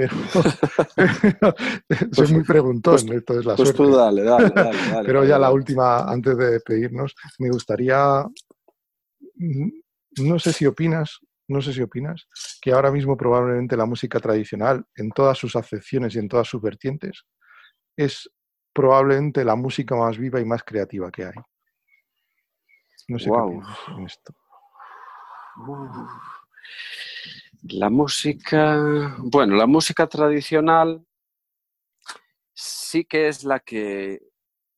Pero 0.00 0.16
soy 1.90 2.08
pues 2.14 2.32
muy 2.32 2.44
preguntón, 2.44 2.94
pues, 3.06 3.18
esto 3.18 3.38
es 3.38 3.44
la 3.44 3.56
pues 3.56 3.70
suerte. 3.70 3.96
dale, 3.96 4.22
dale, 4.22 4.50
dale, 4.50 4.78
pero 5.06 5.24
ya 5.24 5.38
la 5.38 5.52
última, 5.52 6.10
antes 6.10 6.36
de 6.36 6.52
despedirnos, 6.52 7.14
me 7.38 7.50
gustaría, 7.50 8.24
mm, 9.36 9.68
no 10.22 10.38
sé 10.38 10.52
si 10.52 10.66
opinas, 10.66 11.20
no 11.48 11.60
sé 11.60 11.72
si 11.72 11.82
opinas, 11.82 12.28
que 12.60 12.72
ahora 12.72 12.90
mismo 12.90 13.16
probablemente 13.16 13.76
la 13.76 13.86
música 13.86 14.20
tradicional, 14.20 14.84
en 14.94 15.10
todas 15.10 15.36
sus 15.36 15.56
acepciones 15.56 16.14
y 16.14 16.18
en 16.18 16.28
todas 16.28 16.48
sus 16.48 16.62
vertientes, 16.62 17.24
es 17.96 18.30
probablemente 18.72 19.44
la 19.44 19.56
música 19.56 19.96
más 19.96 20.16
viva 20.16 20.40
y 20.40 20.44
más 20.44 20.62
creativa 20.62 21.10
que 21.10 21.24
hay. 21.24 21.34
No 23.08 23.18
sé 23.18 23.26
qué 23.26 23.30
opinas 23.32 23.78
en 23.88 24.06
esto. 24.06 24.34
La 27.68 27.90
música, 27.90 29.16
bueno, 29.18 29.54
la 29.54 29.66
música 29.66 30.06
tradicional 30.06 31.04
sí 32.54 33.04
que 33.04 33.28
es 33.28 33.44
la 33.44 33.60
que, 33.60 34.20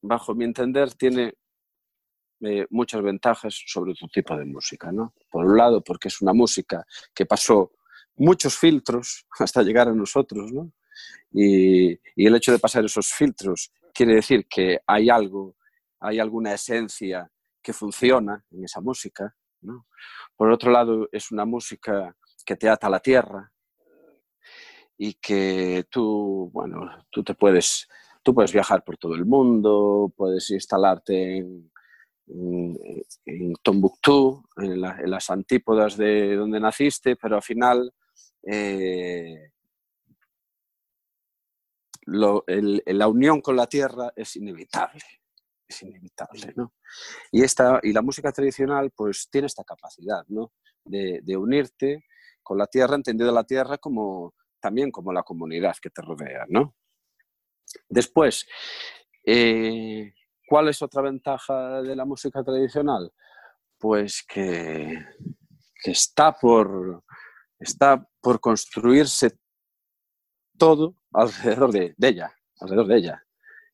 bajo 0.00 0.34
mi 0.34 0.44
entender, 0.44 0.92
tiene 0.94 1.34
eh, 2.40 2.66
muchas 2.70 3.00
ventajas 3.02 3.62
sobre 3.66 3.92
otro 3.92 4.08
tipo 4.08 4.36
de 4.36 4.44
música, 4.44 4.90
¿no? 4.90 5.14
Por 5.30 5.46
un 5.46 5.56
lado, 5.56 5.82
porque 5.82 6.08
es 6.08 6.20
una 6.22 6.32
música 6.32 6.84
que 7.14 7.24
pasó 7.24 7.72
muchos 8.16 8.58
filtros 8.58 9.26
hasta 9.38 9.62
llegar 9.62 9.88
a 9.88 9.94
nosotros, 9.94 10.52
¿no? 10.52 10.72
Y, 11.30 11.92
y, 11.92 12.26
el 12.26 12.34
hecho 12.34 12.50
de 12.50 12.58
pasar 12.58 12.84
esos 12.84 13.12
filtros 13.12 13.72
quiere 13.94 14.16
decir 14.16 14.46
que 14.48 14.80
hay 14.86 15.08
algo, 15.08 15.56
hay 16.00 16.18
alguna 16.18 16.52
esencia 16.52 17.30
que 17.62 17.72
funciona 17.72 18.44
en 18.50 18.64
esa 18.64 18.80
música, 18.80 19.36
¿no? 19.60 19.86
Por 20.36 20.50
otro 20.50 20.72
lado, 20.72 21.08
es 21.12 21.30
una 21.30 21.44
música 21.44 22.16
que 22.44 22.56
te 22.56 22.68
ata 22.68 22.86
a 22.86 22.90
la 22.90 23.00
tierra 23.00 23.52
y 24.96 25.14
que 25.14 25.86
tú, 25.90 26.50
bueno, 26.52 27.06
tú 27.10 27.24
te 27.24 27.34
puedes, 27.34 27.88
tú 28.22 28.34
puedes 28.34 28.52
viajar 28.52 28.84
por 28.84 28.96
todo 28.96 29.14
el 29.14 29.24
mundo, 29.24 30.12
puedes 30.16 30.48
instalarte 30.50 31.38
en, 31.38 31.72
en, 33.24 33.54
Tombuctú, 33.62 34.44
en, 34.56 34.80
las 34.80 35.30
antípodas 35.30 35.96
de 35.96 36.36
donde 36.36 36.60
naciste, 36.60 37.16
pero 37.16 37.36
al 37.36 37.42
final 37.42 37.92
eh, 38.44 39.50
la 42.06 43.08
unión 43.08 43.40
con 43.40 43.56
la 43.56 43.66
tierra 43.66 44.12
es 44.14 44.36
inevitable. 44.36 45.02
Es 45.66 45.82
inevitable, 45.82 46.52
¿no? 46.54 46.74
Y, 47.30 47.42
esta, 47.42 47.80
y 47.82 47.92
la 47.92 48.02
música 48.02 48.30
tradicional 48.30 48.90
pues 48.94 49.28
tiene 49.30 49.46
esta 49.46 49.64
capacidad, 49.64 50.24
¿no? 50.28 50.52
De, 50.84 51.20
de 51.22 51.36
unirte 51.36 52.04
con 52.42 52.58
la 52.58 52.66
tierra, 52.66 52.94
entendido 52.94 53.32
la 53.32 53.44
tierra 53.44 53.78
como 53.78 54.34
también 54.60 54.90
como 54.90 55.12
la 55.12 55.22
comunidad 55.22 55.76
que 55.82 55.90
te 55.90 56.02
rodea, 56.02 56.44
¿no? 56.48 56.76
Después, 57.88 58.46
eh, 59.24 60.12
¿cuál 60.46 60.68
es 60.68 60.82
otra 60.82 61.02
ventaja 61.02 61.82
de 61.82 61.96
la 61.96 62.04
música 62.04 62.42
tradicional? 62.44 63.12
Pues 63.78 64.22
que, 64.22 64.98
está, 65.84 66.32
por, 66.32 67.02
está 67.58 68.06
por 68.20 68.40
construirse 68.40 69.36
todo 70.56 70.94
alrededor 71.12 71.72
de, 71.72 71.94
ella, 72.00 72.32
alrededor 72.60 72.86
de 72.86 72.96
ella. 72.98 73.24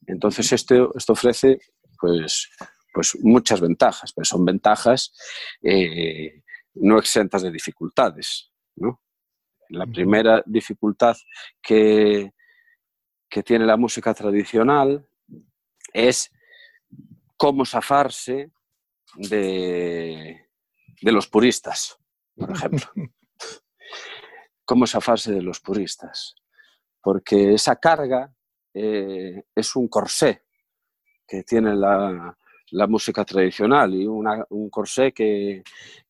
Entonces 0.06 0.50
esto, 0.52 0.94
esto 0.96 1.12
ofrece 1.12 1.58
pues, 2.00 2.50
pues 2.94 3.18
muchas 3.22 3.60
ventajas, 3.60 4.12
pero 4.14 4.24
son 4.24 4.44
ventajas 4.44 5.12
eh, 5.62 6.42
no 6.74 6.98
exentas 6.98 7.42
de 7.42 7.50
dificultades. 7.50 8.50
La 9.70 9.86
primera 9.86 10.42
dificultad 10.46 11.16
que, 11.60 12.32
que 13.28 13.42
tiene 13.42 13.66
la 13.66 13.76
música 13.76 14.14
tradicional 14.14 15.06
es 15.92 16.30
cómo 17.36 17.64
zafarse 17.64 18.50
de, 19.14 20.48
de 21.00 21.12
los 21.12 21.28
puristas, 21.28 21.98
por 22.34 22.50
ejemplo. 22.50 22.86
¿Cómo 24.64 24.86
zafarse 24.86 25.32
de 25.32 25.42
los 25.42 25.60
puristas? 25.60 26.34
Porque 27.00 27.54
esa 27.54 27.76
carga 27.76 28.34
eh, 28.74 29.44
es 29.54 29.76
un 29.76 29.88
corsé 29.88 30.44
que 31.26 31.42
tiene 31.42 31.74
la, 31.74 32.36
la 32.72 32.86
música 32.86 33.24
tradicional 33.24 33.94
y 33.94 34.06
un 34.06 34.70
corsé 34.70 35.12
que, 35.12 35.62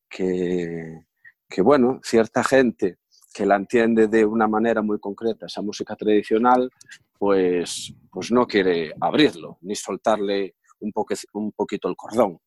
que, 0.09 1.07
que, 1.49 1.63
bueno, 1.63 2.01
cierta 2.03 2.45
gente 2.45 2.99
que 3.33 3.47
la 3.47 3.57
entiende 3.57 4.09
de 4.09 4.25
una 4.25 4.49
manera 4.49 4.83
muy 4.83 4.99
concreta, 4.99 5.47
esa 5.47 5.63
música 5.63 5.95
tradicional, 5.97 6.71
pues, 7.19 7.95
pues 8.11 8.31
no 8.31 8.47
quiere 8.47 8.93
abrirlo 9.01 9.59
ni 9.63 9.75
soltarle 9.75 10.57
un, 10.81 10.93
un 11.35 11.53
poquito 11.53 11.89
el 11.89 11.97
cordón. 11.97 12.39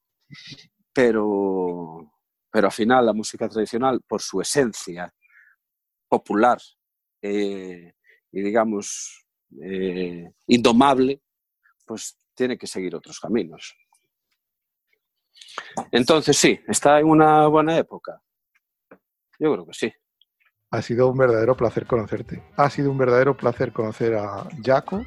Pero, 0.93 2.11
pero 2.51 2.67
al 2.67 2.73
final 2.73 3.05
la 3.05 3.13
música 3.13 3.47
tradicional, 3.47 4.01
por 4.07 4.21
su 4.21 4.41
esencia 4.41 5.13
popular 6.07 6.59
eh, 7.21 7.93
y 8.31 8.41
digamos 8.41 9.25
eh, 9.63 10.31
indomable, 10.47 11.21
pues 11.85 12.17
tiene 12.33 12.57
que 12.57 12.67
seguir 12.67 12.95
otros 12.95 13.19
caminos. 13.19 13.75
Entonces 15.91 16.37
sí, 16.37 16.59
está 16.67 16.99
en 16.99 17.07
una 17.07 17.47
buena 17.47 17.77
época. 17.77 18.21
Yo 19.41 19.51
creo 19.51 19.65
que 19.65 19.73
sí. 19.73 19.91
Ha 20.69 20.81
sido 20.83 21.09
un 21.09 21.17
verdadero 21.17 21.57
placer 21.57 21.87
conocerte. 21.87 22.43
Ha 22.55 22.69
sido 22.69 22.91
un 22.91 22.97
verdadero 22.99 23.35
placer 23.35 23.73
conocer 23.73 24.13
a 24.13 24.47
Jaco. 24.63 25.03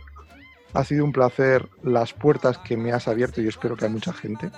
Ha 0.73 0.83
sido 0.83 1.05
un 1.05 1.13
placer 1.13 1.69
las 1.85 2.13
puertas 2.13 2.59
que 2.59 2.77
me 2.77 2.93
has 2.93 3.07
abierto 3.07 3.41
y 3.41 3.47
espero 3.47 3.77
que 3.77 3.87
a 3.87 3.89
mucha 3.89 4.13
gente, 4.13 4.51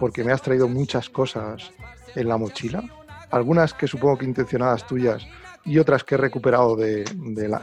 porque 0.00 0.24
me 0.24 0.32
has 0.32 0.42
traído 0.42 0.66
muchas 0.66 1.08
cosas 1.08 1.70
en 2.16 2.28
la 2.28 2.36
mochila. 2.36 2.82
Algunas 3.30 3.72
que 3.72 3.86
supongo 3.86 4.18
que 4.18 4.24
intencionadas 4.24 4.88
tuyas 4.88 5.24
y 5.64 5.78
otras 5.78 6.02
que 6.02 6.16
he 6.16 6.18
recuperado 6.18 6.74
de, 6.74 7.04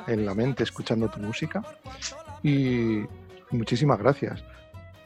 en 0.08 0.26
la 0.26 0.34
mente 0.34 0.64
escuchando 0.64 1.10
tu 1.10 1.20
música. 1.20 1.62
Y 2.42 3.04
muchísimas 3.52 4.00
gracias. 4.00 4.46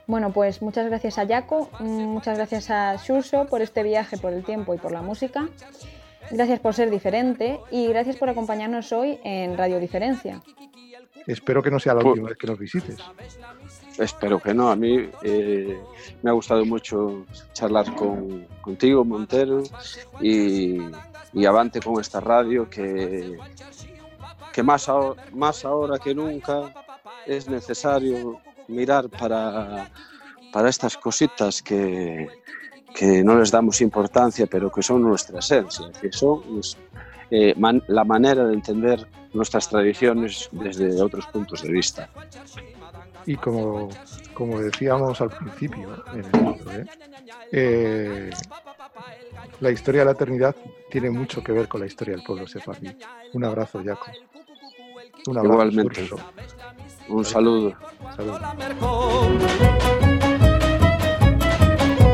Bueno, 0.05 0.31
pues 0.31 0.61
muchas 0.61 0.85
gracias 0.85 1.17
a 1.17 1.25
Jaco, 1.25 1.71
muchas 1.79 2.37
gracias 2.37 2.69
a 2.69 2.97
Xurso 2.99 3.47
por 3.47 3.63
este 3.63 3.81
viaje, 3.81 4.17
por 4.17 4.33
el 4.33 4.43
tiempo 4.43 4.75
y 4.75 4.77
por 4.77 4.91
la 4.91 5.01
música. 5.01 5.49
Gracias 6.33 6.59
por 6.59 6.73
ser 6.73 6.89
diferente 6.89 7.59
y 7.69 7.85
gracias 7.85 8.15
por 8.15 8.27
acompañarnos 8.27 8.91
hoy 8.91 9.19
en 9.23 9.55
Radio 9.55 9.79
Diferencia. 9.79 10.41
Espero 11.27 11.61
que 11.61 11.69
no 11.69 11.79
sea 11.79 11.93
la 11.93 12.03
última 12.03 12.29
vez 12.29 12.37
que 12.39 12.47
nos 12.47 12.57
visites. 12.57 12.97
Espero 13.99 14.39
que 14.39 14.51
no. 14.51 14.71
A 14.71 14.75
mí 14.75 15.09
eh, 15.21 15.79
me 16.23 16.31
ha 16.31 16.33
gustado 16.33 16.65
mucho 16.65 17.27
charlar 17.53 17.93
con, 17.93 18.47
contigo, 18.61 19.05
Montero, 19.05 19.61
y, 20.21 20.79
y, 21.33 21.45
avante 21.45 21.79
con 21.79 22.01
esta 22.01 22.19
radio 22.19 22.67
que, 22.67 23.37
que 24.51 24.63
más, 24.63 24.89
más 25.33 25.63
ahora 25.63 25.99
que 25.99 26.15
nunca 26.15 26.73
es 27.27 27.47
necesario 27.47 28.41
mirar 28.67 29.07
para, 29.07 29.91
para 30.51 30.67
estas 30.67 30.97
cositas 30.97 31.61
que, 31.61 32.27
que 32.93 33.23
no 33.23 33.37
les 33.39 33.51
damos 33.51 33.81
importancia, 33.81 34.45
pero 34.47 34.71
que 34.71 34.83
son 34.83 35.01
nuestra 35.01 35.39
esencia, 35.39 35.91
que 35.99 36.11
son 36.11 36.41
eh, 37.31 37.55
la 37.87 38.03
manera 38.03 38.45
de 38.45 38.53
entender 38.53 39.07
nuestras 39.33 39.67
tradiciones 39.67 40.49
desde 40.51 41.01
otros 41.01 41.25
puntos 41.27 41.63
de 41.63 41.71
vista. 41.71 42.09
Y 43.25 43.35
como, 43.37 43.89
como 44.33 44.59
decíamos 44.59 45.19
al 45.21 45.29
principio 45.29 46.03
en 46.13 46.19
el 46.19 46.31
libro, 46.31 46.71
¿eh? 46.71 46.85
Eh, 47.51 48.29
la 49.59 49.71
historia 49.71 50.01
de 50.01 50.05
la 50.05 50.11
eternidad 50.11 50.55
tiene 50.89 51.09
mucho 51.09 51.43
que 51.43 51.51
ver 51.51 51.67
con 51.67 51.81
la 51.81 51.87
historia 51.87 52.15
del 52.15 52.23
pueblo 52.23 52.47
sefardí. 52.47 52.95
Un 53.33 53.45
abrazo, 53.45 53.81
Jaco. 53.83 54.07
Un 55.27 55.37
abrazo, 55.37 55.53
Igualmente. 55.53 56.09
Un 57.07 57.25
saludo. 57.25 57.75
saludo. 58.15 58.39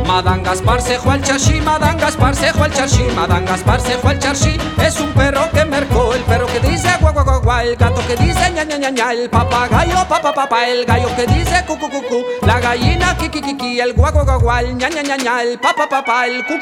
Madame 0.10 0.42
Gaspar 0.42 0.82
se 0.82 0.96
al 0.96 1.22
charshi, 1.22 1.62
Madame 1.62 2.02
Gaspar 2.02 2.36
se 2.36 2.48
al 2.48 3.16
Madame 3.16 3.46
Gaspar 3.46 3.80
se 3.80 3.94
al. 3.94 4.86
Es 4.88 5.00
un 5.00 5.12
perro 5.14 5.42
que 5.54 5.64
mercó, 5.66 6.16
el 6.16 6.24
perro 6.24 6.48
que 6.48 6.60
dice 6.62 6.90
guau 7.00 7.14
guau 7.14 7.60
el 7.62 7.76
gato 7.76 8.02
que 8.08 8.16
dice 8.16 8.52
ña 8.56 8.64
ña 8.66 8.78
ña 8.80 8.90
ña, 8.90 9.14
el 9.14 9.30
papagayo 9.30 9.98
papá 10.10 10.68
el 10.68 10.86
gallo 10.86 11.10
que 11.16 11.28
dice 11.28 11.64
cu 11.68 11.78
cu 11.78 12.26
la 12.42 12.60
gallina 12.60 13.16
kiki 13.18 13.80
el 13.80 13.94
guau 13.94 14.12
guau 14.12 14.40
guau 14.42 14.66
ña 14.80 14.90
ña 14.90 15.16
ña 15.16 15.44
el 15.44 15.60
papá 15.60 15.88
papá, 15.88 16.26
el 16.26 16.44
cu 16.44 16.54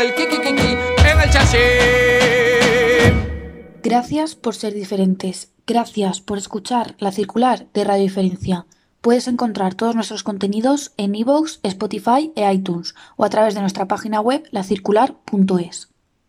el 0.00 0.12
kiki 0.16 0.36
en 0.48 1.20
el 1.22 1.30
charshi. 1.30 1.66
Gracias 3.80 4.34
por 4.34 4.56
ser 4.56 4.74
diferentes. 4.74 5.52
Gracias 5.68 6.20
por 6.20 6.36
escuchar 6.36 6.96
La 6.98 7.12
Circular 7.12 7.68
de 7.72 7.84
Radio 7.84 8.02
Diferencia. 8.02 8.66
Puedes 9.00 9.28
encontrar 9.28 9.74
todos 9.74 9.94
nuestros 9.94 10.22
contenidos 10.22 10.92
en 10.96 11.14
iVoox, 11.14 11.60
Spotify 11.62 12.32
e 12.34 12.52
iTunes 12.52 12.94
o 13.16 13.24
a 13.24 13.30
través 13.30 13.54
de 13.54 13.60
nuestra 13.60 13.86
página 13.86 14.20
web 14.20 14.46
lacircular.es. 14.50 15.88